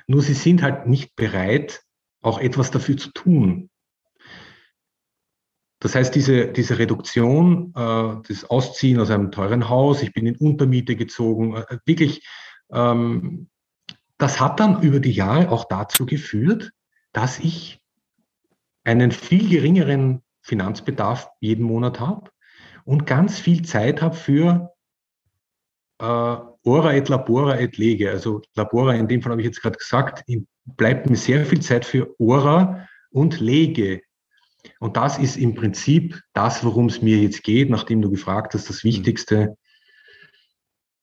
Nur 0.06 0.22
sie 0.22 0.34
sind 0.34 0.62
halt 0.62 0.86
nicht 0.86 1.16
bereit, 1.16 1.82
auch 2.20 2.38
etwas 2.38 2.70
dafür 2.70 2.96
zu 2.96 3.10
tun. 3.12 3.70
Das 5.80 5.94
heißt, 5.94 6.14
diese, 6.14 6.48
diese 6.48 6.78
Reduktion, 6.78 7.72
äh, 7.74 8.16
das 8.28 8.44
Ausziehen 8.44 9.00
aus 9.00 9.10
einem 9.10 9.32
teuren 9.32 9.70
Haus, 9.70 10.02
ich 10.02 10.12
bin 10.12 10.26
in 10.26 10.36
Untermiete 10.36 10.94
gezogen, 10.94 11.56
äh, 11.56 11.78
wirklich, 11.86 12.26
ähm, 12.70 13.48
das 14.20 14.38
hat 14.38 14.60
dann 14.60 14.82
über 14.82 15.00
die 15.00 15.12
Jahre 15.12 15.50
auch 15.50 15.64
dazu 15.64 16.06
geführt, 16.06 16.72
dass 17.12 17.38
ich 17.38 17.80
einen 18.84 19.12
viel 19.12 19.48
geringeren 19.48 20.22
Finanzbedarf 20.42 21.28
jeden 21.40 21.64
Monat 21.64 22.00
habe 22.00 22.30
und 22.84 23.06
ganz 23.06 23.38
viel 23.38 23.62
Zeit 23.62 24.02
habe 24.02 24.16
für 24.16 24.72
äh, 25.98 26.04
Ora 26.04 26.94
et 26.94 27.08
Labora 27.08 27.58
et 27.58 27.78
Lege. 27.78 28.10
Also 28.10 28.42
Labora, 28.54 28.94
in 28.94 29.08
dem 29.08 29.22
Fall 29.22 29.32
habe 29.32 29.42
ich 29.42 29.46
jetzt 29.46 29.62
gerade 29.62 29.78
gesagt, 29.78 30.24
bleibt 30.64 31.08
mir 31.08 31.16
sehr 31.16 31.46
viel 31.46 31.60
Zeit 31.60 31.84
für 31.84 32.14
Ora 32.18 32.86
und 33.10 33.40
Lege. 33.40 34.02
Und 34.78 34.96
das 34.96 35.18
ist 35.18 35.36
im 35.36 35.54
Prinzip 35.54 36.20
das, 36.34 36.64
worum 36.64 36.86
es 36.86 37.00
mir 37.00 37.18
jetzt 37.18 37.42
geht, 37.42 37.70
nachdem 37.70 38.02
du 38.02 38.10
gefragt 38.10 38.52
hast, 38.52 38.68
das 38.68 38.84
Wichtigste, 38.84 39.56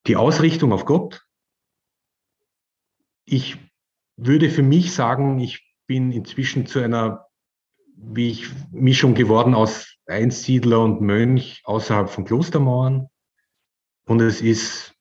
die 0.05 0.15
Ausrichtung 0.15 0.71
auf 0.71 0.85
Gott. 0.85 1.26
Ich 3.29 3.57
würde 4.15 4.49
für 4.49 4.63
mich 4.63 4.93
sagen, 4.93 5.39
ich 5.39 5.75
bin 5.85 6.11
inzwischen 6.11 6.65
zu 6.65 6.79
einer 6.79 7.27
wie 7.97 8.29
ich 8.29 8.49
Mischung 8.71 9.15
geworden 9.15 9.55
aus 9.55 9.97
Einsiedler 10.05 10.81
und 10.81 11.01
Mönch 11.01 11.61
außerhalb 11.65 12.09
von 12.09 12.25
Klostermauern. 12.25 13.09
Und 14.05 14.21
es 14.21 14.41
ist 14.41 14.93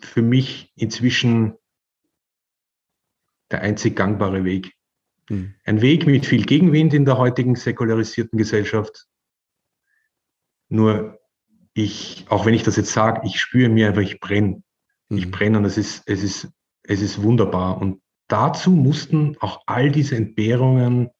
für 0.00 0.22
mich 0.22 0.72
inzwischen 0.76 1.54
der 3.50 3.62
einzig 3.62 3.96
gangbare 3.96 4.44
Weg. 4.44 4.74
Mhm. 5.28 5.54
Ein 5.64 5.80
Weg 5.80 6.06
mit 6.06 6.26
viel 6.26 6.44
Gegenwind 6.44 6.92
in 6.92 7.04
der 7.04 7.18
heutigen 7.18 7.54
säkularisierten 7.54 8.36
Gesellschaft. 8.36 9.06
Nur 10.68 11.20
ich, 11.72 12.26
auch 12.28 12.46
wenn 12.46 12.54
ich 12.54 12.62
das 12.64 12.76
jetzt 12.76 12.92
sage, 12.92 13.22
ich 13.24 13.40
spüre 13.40 13.68
mir 13.68 13.88
einfach, 13.88 14.02
ich 14.02 14.20
brenne. 14.20 14.62
Mhm. 15.10 15.18
Ich 15.18 15.30
brenne 15.30 15.58
und 15.58 15.64
es 15.66 15.76
ist, 15.76 16.02
es 16.06 16.22
ist, 16.22 16.48
es 16.82 17.02
ist 17.02 17.22
wunderbar. 17.22 17.78
Und 17.78 18.00
dazu 18.28 18.70
mussten 18.70 19.36
auch 19.40 19.62
all 19.66 19.90
diese 19.90 20.16
Entbehrungen 20.16 21.10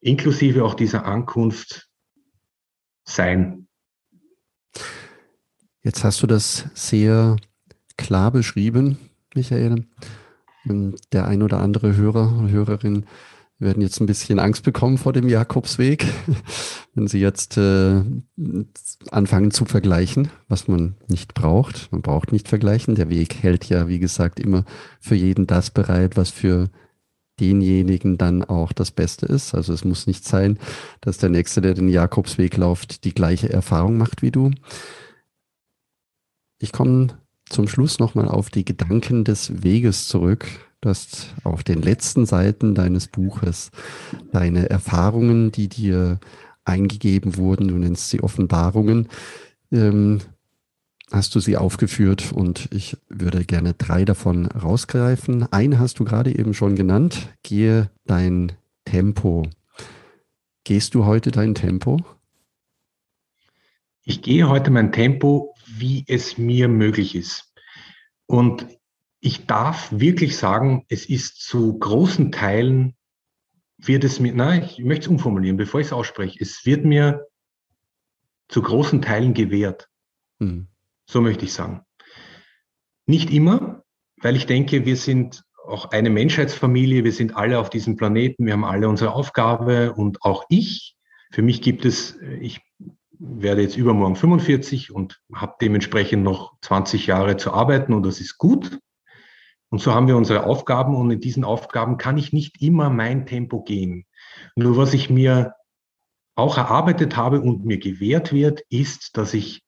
inklusive 0.00 0.64
auch 0.64 0.74
dieser 0.74 1.04
Ankunft 1.04 1.88
sein. 3.04 3.68
Jetzt 5.82 6.04
hast 6.04 6.22
du 6.22 6.26
das 6.26 6.66
sehr 6.74 7.36
klar 7.96 8.30
beschrieben, 8.30 8.98
Michael. 9.34 9.86
Der 11.12 11.26
ein 11.26 11.42
oder 11.42 11.60
andere 11.60 11.96
Hörer 11.96 12.38
oder 12.38 12.50
Hörerin 12.50 13.06
werden 13.58 13.82
jetzt 13.82 14.00
ein 14.00 14.06
bisschen 14.06 14.38
Angst 14.38 14.62
bekommen 14.62 14.98
vor 14.98 15.12
dem 15.12 15.28
Jakobsweg, 15.28 16.06
wenn 16.94 17.08
sie 17.08 17.18
jetzt 17.18 17.56
äh, 17.56 18.02
anfangen 19.10 19.50
zu 19.50 19.64
vergleichen, 19.64 20.28
was 20.48 20.68
man 20.68 20.94
nicht 21.08 21.34
braucht. 21.34 21.90
Man 21.90 22.02
braucht 22.02 22.32
nicht 22.32 22.48
vergleichen. 22.48 22.94
Der 22.94 23.10
Weg 23.10 23.42
hält 23.42 23.68
ja, 23.68 23.88
wie 23.88 23.98
gesagt, 23.98 24.38
immer 24.38 24.64
für 25.00 25.16
jeden 25.16 25.46
das 25.46 25.70
bereit, 25.70 26.16
was 26.16 26.30
für 26.30 26.70
denjenigen 27.40 28.18
dann 28.18 28.44
auch 28.44 28.72
das 28.72 28.90
Beste 28.90 29.26
ist. 29.26 29.54
Also 29.54 29.72
es 29.72 29.84
muss 29.84 30.06
nicht 30.06 30.24
sein, 30.24 30.58
dass 31.00 31.18
der 31.18 31.28
Nächste, 31.28 31.60
der 31.60 31.74
den 31.74 31.88
Jakobsweg 31.88 32.56
läuft, 32.56 33.04
die 33.04 33.14
gleiche 33.14 33.52
Erfahrung 33.52 33.96
macht 33.96 34.22
wie 34.22 34.30
du. 34.30 34.50
Ich 36.58 36.72
komme 36.72 37.18
zum 37.48 37.68
Schluss 37.68 37.98
nochmal 37.98 38.28
auf 38.28 38.50
die 38.50 38.64
Gedanken 38.64 39.24
des 39.24 39.62
Weges 39.62 40.08
zurück. 40.08 40.46
Du 40.80 40.90
hast 40.90 41.34
auf 41.42 41.64
den 41.64 41.82
letzten 41.82 42.24
Seiten 42.24 42.74
deines 42.74 43.08
Buches 43.08 43.70
deine 44.30 44.70
Erfahrungen, 44.70 45.50
die 45.50 45.68
dir 45.68 46.20
eingegeben 46.64 47.36
wurden, 47.36 47.68
du 47.68 47.74
nennst 47.74 48.10
sie 48.10 48.22
Offenbarungen, 48.22 49.08
ähm, 49.72 50.20
hast 51.10 51.34
du 51.34 51.40
sie 51.40 51.56
aufgeführt 51.56 52.32
und 52.32 52.68
ich 52.70 52.96
würde 53.08 53.44
gerne 53.44 53.74
drei 53.74 54.04
davon 54.04 54.46
rausgreifen. 54.46 55.50
Eine 55.52 55.78
hast 55.80 55.98
du 55.98 56.04
gerade 56.04 56.38
eben 56.38 56.54
schon 56.54 56.76
genannt. 56.76 57.28
Gehe 57.42 57.90
dein 58.04 58.52
Tempo. 58.84 59.48
Gehst 60.64 60.94
du 60.94 61.06
heute 61.06 61.30
dein 61.30 61.54
Tempo? 61.54 61.98
Ich 64.04 64.22
gehe 64.22 64.48
heute 64.48 64.70
mein 64.70 64.92
Tempo, 64.92 65.54
wie 65.66 66.04
es 66.06 66.38
mir 66.38 66.68
möglich 66.68 67.14
ist. 67.14 67.52
Und 68.26 68.66
ich 69.20 69.46
darf 69.46 69.90
wirklich 69.92 70.36
sagen, 70.36 70.84
es 70.88 71.08
ist 71.08 71.40
zu 71.40 71.78
großen 71.78 72.32
Teilen, 72.32 72.94
wird 73.78 74.04
es 74.04 74.20
mir, 74.20 74.32
nein, 74.34 74.64
ich 74.64 74.78
möchte 74.80 75.06
es 75.06 75.08
umformulieren, 75.08 75.56
bevor 75.56 75.80
ich 75.80 75.88
es 75.88 75.92
ausspreche, 75.92 76.38
es 76.40 76.64
wird 76.66 76.84
mir 76.84 77.26
zu 78.48 78.62
großen 78.62 79.02
Teilen 79.02 79.34
gewährt. 79.34 79.88
Hm. 80.40 80.68
So 81.08 81.20
möchte 81.20 81.44
ich 81.44 81.52
sagen. 81.52 81.82
Nicht 83.06 83.30
immer, 83.30 83.84
weil 84.20 84.36
ich 84.36 84.46
denke, 84.46 84.84
wir 84.84 84.96
sind 84.96 85.44
auch 85.66 85.90
eine 85.90 86.10
Menschheitsfamilie, 86.10 87.04
wir 87.04 87.12
sind 87.12 87.36
alle 87.36 87.58
auf 87.58 87.70
diesem 87.70 87.96
Planeten, 87.96 88.46
wir 88.46 88.54
haben 88.54 88.64
alle 88.64 88.88
unsere 88.88 89.12
Aufgabe 89.12 89.92
und 89.92 90.22
auch 90.22 90.44
ich. 90.48 90.96
Für 91.30 91.42
mich 91.42 91.60
gibt 91.60 91.84
es, 91.84 92.18
ich 92.40 92.60
werde 93.18 93.62
jetzt 93.62 93.76
übermorgen 93.76 94.16
45 94.16 94.92
und 94.92 95.20
habe 95.32 95.56
dementsprechend 95.60 96.22
noch 96.22 96.58
20 96.62 97.06
Jahre 97.06 97.36
zu 97.36 97.52
arbeiten 97.52 97.92
und 97.92 98.04
das 98.04 98.20
ist 98.20 98.38
gut. 98.38 98.78
Und 99.70 99.80
so 99.80 99.94
haben 99.94 100.06
wir 100.06 100.16
unsere 100.16 100.44
Aufgaben 100.44 100.96
und 100.96 101.10
in 101.10 101.20
diesen 101.20 101.44
Aufgaben 101.44 101.98
kann 101.98 102.16
ich 102.16 102.32
nicht 102.32 102.62
immer 102.62 102.88
mein 102.90 103.26
Tempo 103.26 103.62
gehen. 103.62 104.06
Nur 104.56 104.76
was 104.76 104.94
ich 104.94 105.10
mir 105.10 105.54
auch 106.34 106.56
erarbeitet 106.56 107.16
habe 107.16 107.40
und 107.40 107.64
mir 107.64 107.78
gewährt 107.78 108.32
wird, 108.32 108.62
ist, 108.70 109.16
dass 109.16 109.34
ich 109.34 109.62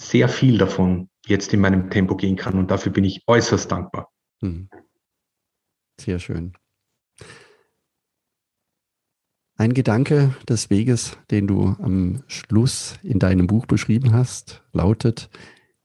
sehr 0.00 0.28
viel 0.28 0.58
davon 0.58 1.10
jetzt 1.26 1.52
in 1.52 1.60
meinem 1.60 1.90
Tempo 1.90 2.16
gehen 2.16 2.36
kann 2.36 2.58
und 2.58 2.70
dafür 2.70 2.92
bin 2.92 3.04
ich 3.04 3.22
äußerst 3.26 3.70
dankbar. 3.70 4.10
Hm. 4.40 4.70
Sehr 6.00 6.20
schön. 6.20 6.52
Ein 9.56 9.74
Gedanke 9.74 10.36
des 10.48 10.70
Weges, 10.70 11.18
den 11.32 11.48
du 11.48 11.74
am 11.80 12.22
Schluss 12.28 12.96
in 13.02 13.18
deinem 13.18 13.48
Buch 13.48 13.66
beschrieben 13.66 14.12
hast, 14.12 14.62
lautet, 14.72 15.30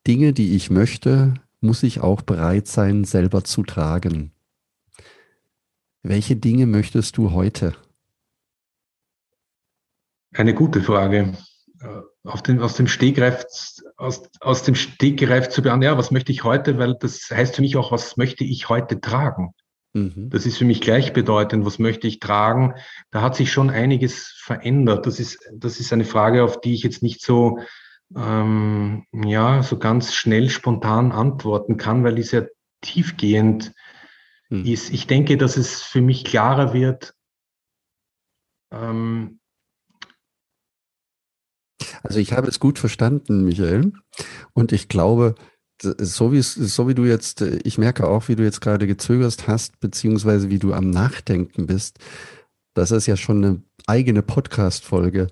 Dinge, 0.05 0.31
die 0.31 0.55
ich 0.55 0.69
möchte, 0.69 1.33
muss 1.63 1.83
ich 1.83 2.01
auch 2.01 2.21
bereit 2.21 2.67
sein, 2.67 3.03
selber 3.03 3.43
zu 3.43 3.63
tragen. 3.63 4.31
Welche 6.03 6.35
Dinge 6.35 6.65
möchtest 6.65 7.17
du 7.17 7.31
heute? 7.31 7.73
Eine 10.33 10.53
gute 10.53 10.81
Frage. 10.81 11.37
Dem, 12.47 12.59
aus 12.59 12.75
dem 12.75 12.87
Stegreif, 12.87 13.45
aus, 13.97 14.29
aus 14.39 14.63
dem 14.63 14.75
Stegreif 14.75 15.49
zu 15.49 15.61
beantworten, 15.61 15.93
ja, 15.93 15.97
was 15.97 16.11
möchte 16.11 16.31
ich 16.31 16.43
heute, 16.43 16.77
weil 16.77 16.95
das 16.99 17.29
heißt 17.29 17.55
für 17.55 17.61
mich 17.61 17.75
auch, 17.75 17.91
was 17.91 18.17
möchte 18.17 18.43
ich 18.43 18.69
heute 18.69 19.01
tragen? 19.01 19.53
Mhm. 19.93 20.29
Das 20.29 20.45
ist 20.45 20.57
für 20.57 20.65
mich 20.65 20.81
gleichbedeutend, 20.81 21.65
was 21.65 21.79
möchte 21.79 22.07
ich 22.07 22.19
tragen? 22.19 22.73
Da 23.11 23.21
hat 23.21 23.35
sich 23.35 23.51
schon 23.51 23.69
einiges 23.69 24.33
verändert. 24.37 25.05
Das 25.05 25.19
ist, 25.19 25.39
das 25.53 25.79
ist 25.79 25.93
eine 25.93 26.05
Frage, 26.05 26.43
auf 26.43 26.61
die 26.61 26.73
ich 26.73 26.83
jetzt 26.83 27.03
nicht 27.03 27.21
so, 27.21 27.59
ähm, 28.15 29.05
ja, 29.13 29.63
so 29.63 29.77
ganz 29.77 30.13
schnell 30.13 30.49
spontan 30.49 31.11
antworten 31.11 31.77
kann, 31.77 32.03
weil 32.03 32.15
die 32.15 32.23
sehr 32.23 32.49
tiefgehend 32.81 33.73
mhm. 34.49 34.65
ist. 34.65 34.91
Ich 34.91 35.07
denke, 35.07 35.37
dass 35.37 35.57
es 35.57 35.81
für 35.81 36.01
mich 36.01 36.25
klarer 36.25 36.73
wird, 36.73 37.13
ähm, 38.71 39.39
also 42.03 42.19
ich 42.19 42.33
habe 42.33 42.47
es 42.47 42.59
gut 42.59 42.79
verstanden, 42.79 43.45
Michael. 43.45 43.93
Und 44.53 44.71
ich 44.71 44.89
glaube, 44.89 45.35
so 45.81 46.31
wie, 46.31 46.41
so 46.41 46.87
wie 46.87 46.95
du 46.95 47.05
jetzt, 47.05 47.41
ich 47.41 47.77
merke 47.77 48.07
auch, 48.07 48.27
wie 48.27 48.35
du 48.35 48.43
jetzt 48.43 48.61
gerade 48.61 48.87
gezögert 48.87 49.47
hast, 49.47 49.79
beziehungsweise 49.79 50.49
wie 50.49 50.59
du 50.59 50.73
am 50.73 50.89
Nachdenken 50.89 51.65
bist. 51.65 51.99
Das 52.73 52.91
ist 52.91 53.05
ja 53.05 53.17
schon 53.17 53.43
eine 53.43 53.61
eigene 53.87 54.21
Podcast-Folge 54.21 55.27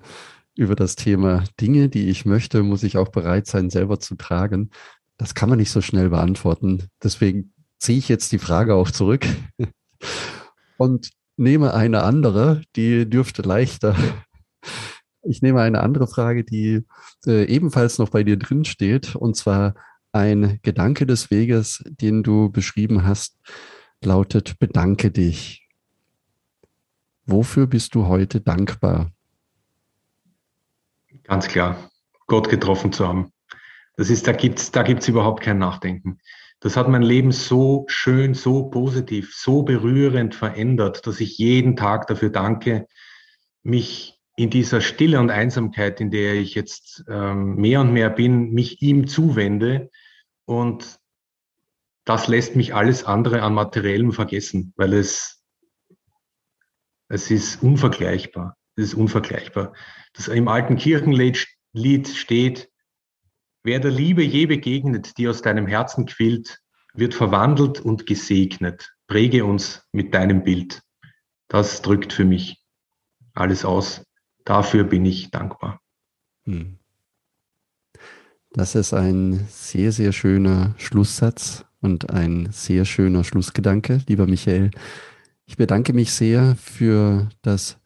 über 0.54 0.76
das 0.76 0.96
Thema 0.96 1.44
Dinge, 1.60 1.88
die 1.88 2.08
ich 2.08 2.24
möchte, 2.24 2.62
muss 2.62 2.82
ich 2.82 2.96
auch 2.96 3.08
bereit 3.08 3.46
sein, 3.46 3.70
selber 3.70 4.00
zu 4.00 4.16
tragen. 4.16 4.70
Das 5.16 5.34
kann 5.34 5.48
man 5.48 5.58
nicht 5.58 5.70
so 5.70 5.80
schnell 5.80 6.10
beantworten. 6.10 6.88
Deswegen 7.02 7.52
ziehe 7.78 7.98
ich 7.98 8.08
jetzt 8.08 8.32
die 8.32 8.38
Frage 8.38 8.74
auch 8.74 8.90
zurück 8.90 9.26
und 10.76 11.10
nehme 11.36 11.74
eine 11.74 12.02
andere, 12.02 12.62
die 12.76 13.08
dürfte 13.08 13.42
leichter 13.42 13.96
ich 15.22 15.42
nehme 15.42 15.60
eine 15.60 15.80
andere 15.80 16.06
Frage, 16.06 16.44
die 16.44 16.84
äh, 17.26 17.44
ebenfalls 17.44 17.98
noch 17.98 18.10
bei 18.10 18.24
dir 18.24 18.38
drin 18.38 18.64
steht, 18.64 19.14
und 19.14 19.36
zwar 19.36 19.74
ein 20.12 20.58
Gedanke 20.62 21.06
des 21.06 21.30
Weges, 21.30 21.82
den 21.86 22.22
du 22.22 22.50
beschrieben 22.50 23.04
hast, 23.04 23.38
lautet, 24.04 24.58
bedanke 24.58 25.10
dich. 25.10 25.66
Wofür 27.24 27.66
bist 27.66 27.94
du 27.94 28.06
heute 28.08 28.40
dankbar? 28.40 29.12
Ganz 31.32 31.48
klar, 31.48 31.90
Gott 32.26 32.50
getroffen 32.50 32.92
zu 32.92 33.08
haben. 33.08 33.32
Das 33.96 34.10
ist, 34.10 34.26
da 34.26 34.32
gibt's, 34.32 34.70
da 34.70 34.82
gibt's 34.82 35.08
überhaupt 35.08 35.42
kein 35.42 35.56
Nachdenken. 35.56 36.18
Das 36.60 36.76
hat 36.76 36.90
mein 36.90 37.00
Leben 37.00 37.32
so 37.32 37.86
schön, 37.88 38.34
so 38.34 38.68
positiv, 38.68 39.34
so 39.34 39.62
berührend 39.62 40.34
verändert, 40.34 41.06
dass 41.06 41.20
ich 41.20 41.38
jeden 41.38 41.74
Tag 41.74 42.06
dafür 42.06 42.28
danke, 42.28 42.86
mich 43.62 44.20
in 44.36 44.50
dieser 44.50 44.82
Stille 44.82 45.18
und 45.20 45.30
Einsamkeit, 45.30 46.02
in 46.02 46.10
der 46.10 46.34
ich 46.34 46.54
jetzt 46.54 47.02
ähm, 47.08 47.54
mehr 47.54 47.80
und 47.80 47.94
mehr 47.94 48.10
bin, 48.10 48.50
mich 48.50 48.82
ihm 48.82 49.06
zuwende. 49.06 49.88
Und 50.44 50.98
das 52.04 52.28
lässt 52.28 52.56
mich 52.56 52.74
alles 52.74 53.04
andere 53.04 53.40
an 53.40 53.54
Materiellem 53.54 54.12
vergessen, 54.12 54.74
weil 54.76 54.92
es, 54.92 55.42
es 57.08 57.30
ist 57.30 57.62
unvergleichbar. 57.62 58.58
Es 58.76 58.84
ist 58.84 58.94
unvergleichbar. 58.94 59.72
Das 60.14 60.28
im 60.28 60.48
alten 60.48 60.76
Kirchenlied 60.76 62.08
steht, 62.08 62.70
wer 63.62 63.80
der 63.80 63.90
Liebe 63.90 64.22
je 64.22 64.46
begegnet, 64.46 65.16
die 65.18 65.28
aus 65.28 65.42
deinem 65.42 65.66
Herzen 65.66 66.06
quillt, 66.06 66.60
wird 66.94 67.14
verwandelt 67.14 67.80
und 67.80 68.06
gesegnet. 68.06 68.92
Präge 69.06 69.44
uns 69.44 69.86
mit 69.92 70.14
deinem 70.14 70.44
Bild. 70.44 70.82
Das 71.48 71.82
drückt 71.82 72.12
für 72.12 72.24
mich 72.24 72.58
alles 73.34 73.64
aus 73.64 74.04
dafür 74.44 74.84
bin 74.84 75.04
ich 75.04 75.30
dankbar. 75.30 75.80
Hm. 76.44 76.78
Das 78.52 78.74
ist 78.74 78.92
ein 78.92 79.46
sehr, 79.48 79.92
sehr 79.92 80.12
schöner 80.12 80.74
Schlusssatz 80.76 81.64
und 81.80 82.10
ein 82.10 82.50
sehr 82.52 82.84
schöner 82.84 83.24
Schlussgedanke, 83.24 84.02
lieber 84.06 84.26
Michael. 84.26 84.70
Ich 85.46 85.56
bedanke 85.56 85.92
mich 85.92 86.12
sehr 86.12 86.56
für 86.56 87.30
das 87.40 87.78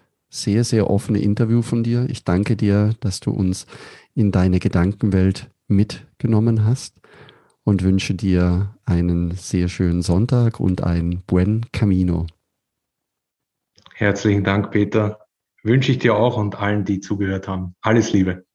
sehr, 0.42 0.64
sehr 0.64 0.88
offene 0.88 1.20
Interview 1.20 1.62
von 1.62 1.82
dir. 1.82 2.06
Ich 2.08 2.24
danke 2.24 2.56
dir, 2.56 2.94
dass 3.00 3.20
du 3.20 3.30
uns 3.30 3.66
in 4.14 4.32
deine 4.32 4.58
Gedankenwelt 4.58 5.50
mitgenommen 5.68 6.64
hast 6.64 7.00
und 7.64 7.82
wünsche 7.82 8.14
dir 8.14 8.74
einen 8.84 9.32
sehr 9.32 9.68
schönen 9.68 10.02
Sonntag 10.02 10.60
und 10.60 10.84
ein 10.84 11.22
buen 11.26 11.66
Camino. 11.72 12.26
Herzlichen 13.94 14.44
Dank, 14.44 14.70
Peter 14.70 15.26
wünsche 15.62 15.90
ich 15.90 15.98
dir 15.98 16.14
auch 16.14 16.36
und 16.36 16.60
allen, 16.60 16.84
die 16.84 17.00
zugehört 17.00 17.48
haben. 17.48 17.74
Alles 17.80 18.12
Liebe. 18.12 18.45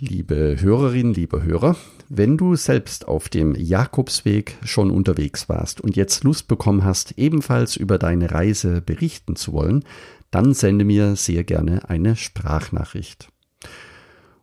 Liebe 0.00 0.58
Hörerinnen, 0.60 1.12
liebe 1.12 1.42
Hörer, 1.42 1.74
wenn 2.08 2.36
du 2.36 2.54
selbst 2.54 3.08
auf 3.08 3.28
dem 3.28 3.56
Jakobsweg 3.56 4.56
schon 4.62 4.92
unterwegs 4.92 5.48
warst 5.48 5.80
und 5.80 5.96
jetzt 5.96 6.22
Lust 6.22 6.46
bekommen 6.46 6.84
hast, 6.84 7.18
ebenfalls 7.18 7.74
über 7.74 7.98
deine 7.98 8.30
Reise 8.30 8.80
berichten 8.80 9.34
zu 9.34 9.52
wollen, 9.52 9.82
dann 10.30 10.54
sende 10.54 10.84
mir 10.84 11.16
sehr 11.16 11.42
gerne 11.42 11.90
eine 11.90 12.14
Sprachnachricht. 12.14 13.32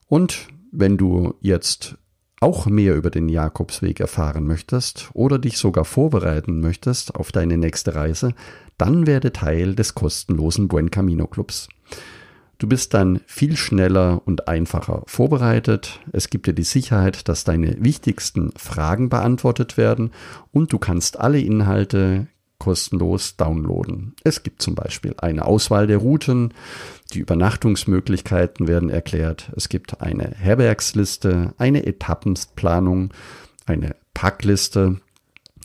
Und 0.08 0.50
wenn 0.74 0.98
du 0.98 1.36
jetzt 1.40 1.98
auch 2.42 2.66
mehr 2.66 2.96
über 2.98 3.10
den 3.10 3.30
Jakobsweg 3.30 4.02
erfahren 4.02 4.46
möchtest 4.46 5.10
oder 5.14 5.40
dich 5.40 5.58
sogar 5.58 5.86
vorbereiten 5.86 6.60
möchtest 6.60 7.16
auf 7.16 7.32
deine 7.32 7.58
nächste 7.58 7.96
Reise, 7.96 8.34
dann 8.78 9.08
werde 9.08 9.32
Teil 9.32 9.74
des 9.74 9.96
kostenlosen 9.96 10.68
Buen 10.68 10.92
Camino 10.92 11.28
Clubs. 11.28 11.70
Du 12.58 12.68
bist 12.68 12.94
dann 12.94 13.20
viel 13.26 13.58
schneller 13.58 14.22
und 14.26 14.48
einfacher 14.48 15.04
vorbereitet. 15.08 16.00
Es 16.14 16.30
gibt 16.30 16.48
dir 16.48 16.54
die 16.54 16.64
Sicherheit, 16.64 17.28
dass 17.28 17.44
deine 17.44 17.76
wichtigsten 17.84 18.52
Fragen 18.56 19.10
beantwortet 19.10 19.78
werden 19.78 20.12
und 20.52 20.72
du 20.72 20.80
kannst 20.80 21.20
alle 21.20 21.40
Inhalte 21.40 22.28
kostenlos 22.58 23.36
downloaden. 23.36 24.16
Es 24.24 24.42
gibt 24.42 24.62
zum 24.62 24.76
Beispiel 24.76 25.14
eine 25.18 25.46
Auswahl 25.46 25.88
der 25.88 25.98
Routen, 25.98 26.54
die 27.14 27.20
Übernachtungsmöglichkeiten 27.20 28.68
werden 28.68 28.90
erklärt, 28.90 29.52
es 29.56 29.70
gibt 29.70 30.02
eine 30.02 30.32
Herbergsliste, 30.38 31.54
eine 31.58 31.86
Etappenplanung, 31.86 33.14
eine 33.66 33.96
Packliste 34.14 35.02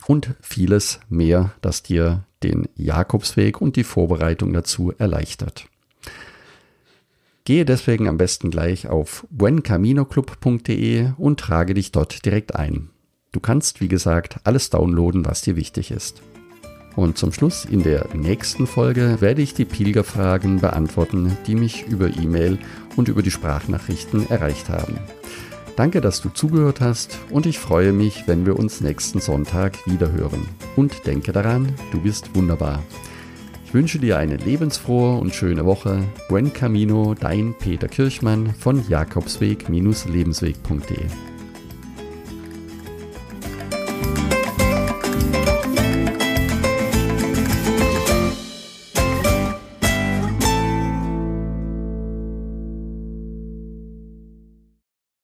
und 0.06 0.34
vieles 0.40 1.00
mehr, 1.08 1.52
das 1.60 1.82
dir 1.82 2.24
den 2.42 2.68
Jakobsweg 2.74 3.60
und 3.60 3.76
die 3.76 3.84
Vorbereitung 3.84 4.52
dazu 4.52 4.92
erleichtert. 4.98 5.69
Gehe 7.50 7.64
deswegen 7.64 8.06
am 8.06 8.16
besten 8.16 8.52
gleich 8.52 8.86
auf 8.86 9.26
buencaminoclub.de 9.30 11.08
und 11.18 11.40
trage 11.40 11.74
dich 11.74 11.90
dort 11.90 12.24
direkt 12.24 12.54
ein. 12.54 12.90
Du 13.32 13.40
kannst, 13.40 13.80
wie 13.80 13.88
gesagt, 13.88 14.36
alles 14.44 14.70
downloaden, 14.70 15.26
was 15.26 15.42
dir 15.42 15.56
wichtig 15.56 15.90
ist. 15.90 16.22
Und 16.94 17.18
zum 17.18 17.32
Schluss 17.32 17.64
in 17.64 17.82
der 17.82 18.06
nächsten 18.14 18.68
Folge 18.68 19.16
werde 19.18 19.42
ich 19.42 19.52
die 19.52 19.64
Pilgerfragen 19.64 20.60
beantworten, 20.60 21.36
die 21.48 21.56
mich 21.56 21.88
über 21.88 22.16
E-Mail 22.16 22.56
und 22.94 23.08
über 23.08 23.20
die 23.20 23.32
Sprachnachrichten 23.32 24.30
erreicht 24.30 24.68
haben. 24.68 25.00
Danke, 25.74 26.00
dass 26.00 26.20
du 26.20 26.28
zugehört 26.28 26.80
hast 26.80 27.18
und 27.30 27.46
ich 27.46 27.58
freue 27.58 27.92
mich, 27.92 28.28
wenn 28.28 28.46
wir 28.46 28.60
uns 28.60 28.80
nächsten 28.80 29.20
Sonntag 29.20 29.76
wieder 29.88 30.12
hören. 30.12 30.48
Und 30.76 31.04
denke 31.04 31.32
daran, 31.32 31.74
du 31.90 32.00
bist 32.00 32.32
wunderbar. 32.36 32.80
Ich 33.70 33.74
wünsche 33.74 34.00
dir 34.00 34.18
eine 34.18 34.36
lebensfrohe 34.36 35.20
und 35.20 35.32
schöne 35.32 35.64
Woche. 35.64 36.02
Buen 36.28 36.52
Camino, 36.52 37.14
dein 37.14 37.54
Peter 37.56 37.86
Kirchmann 37.86 38.52
von 38.52 38.84
Jakobsweg-lebensweg.de. 38.88 41.29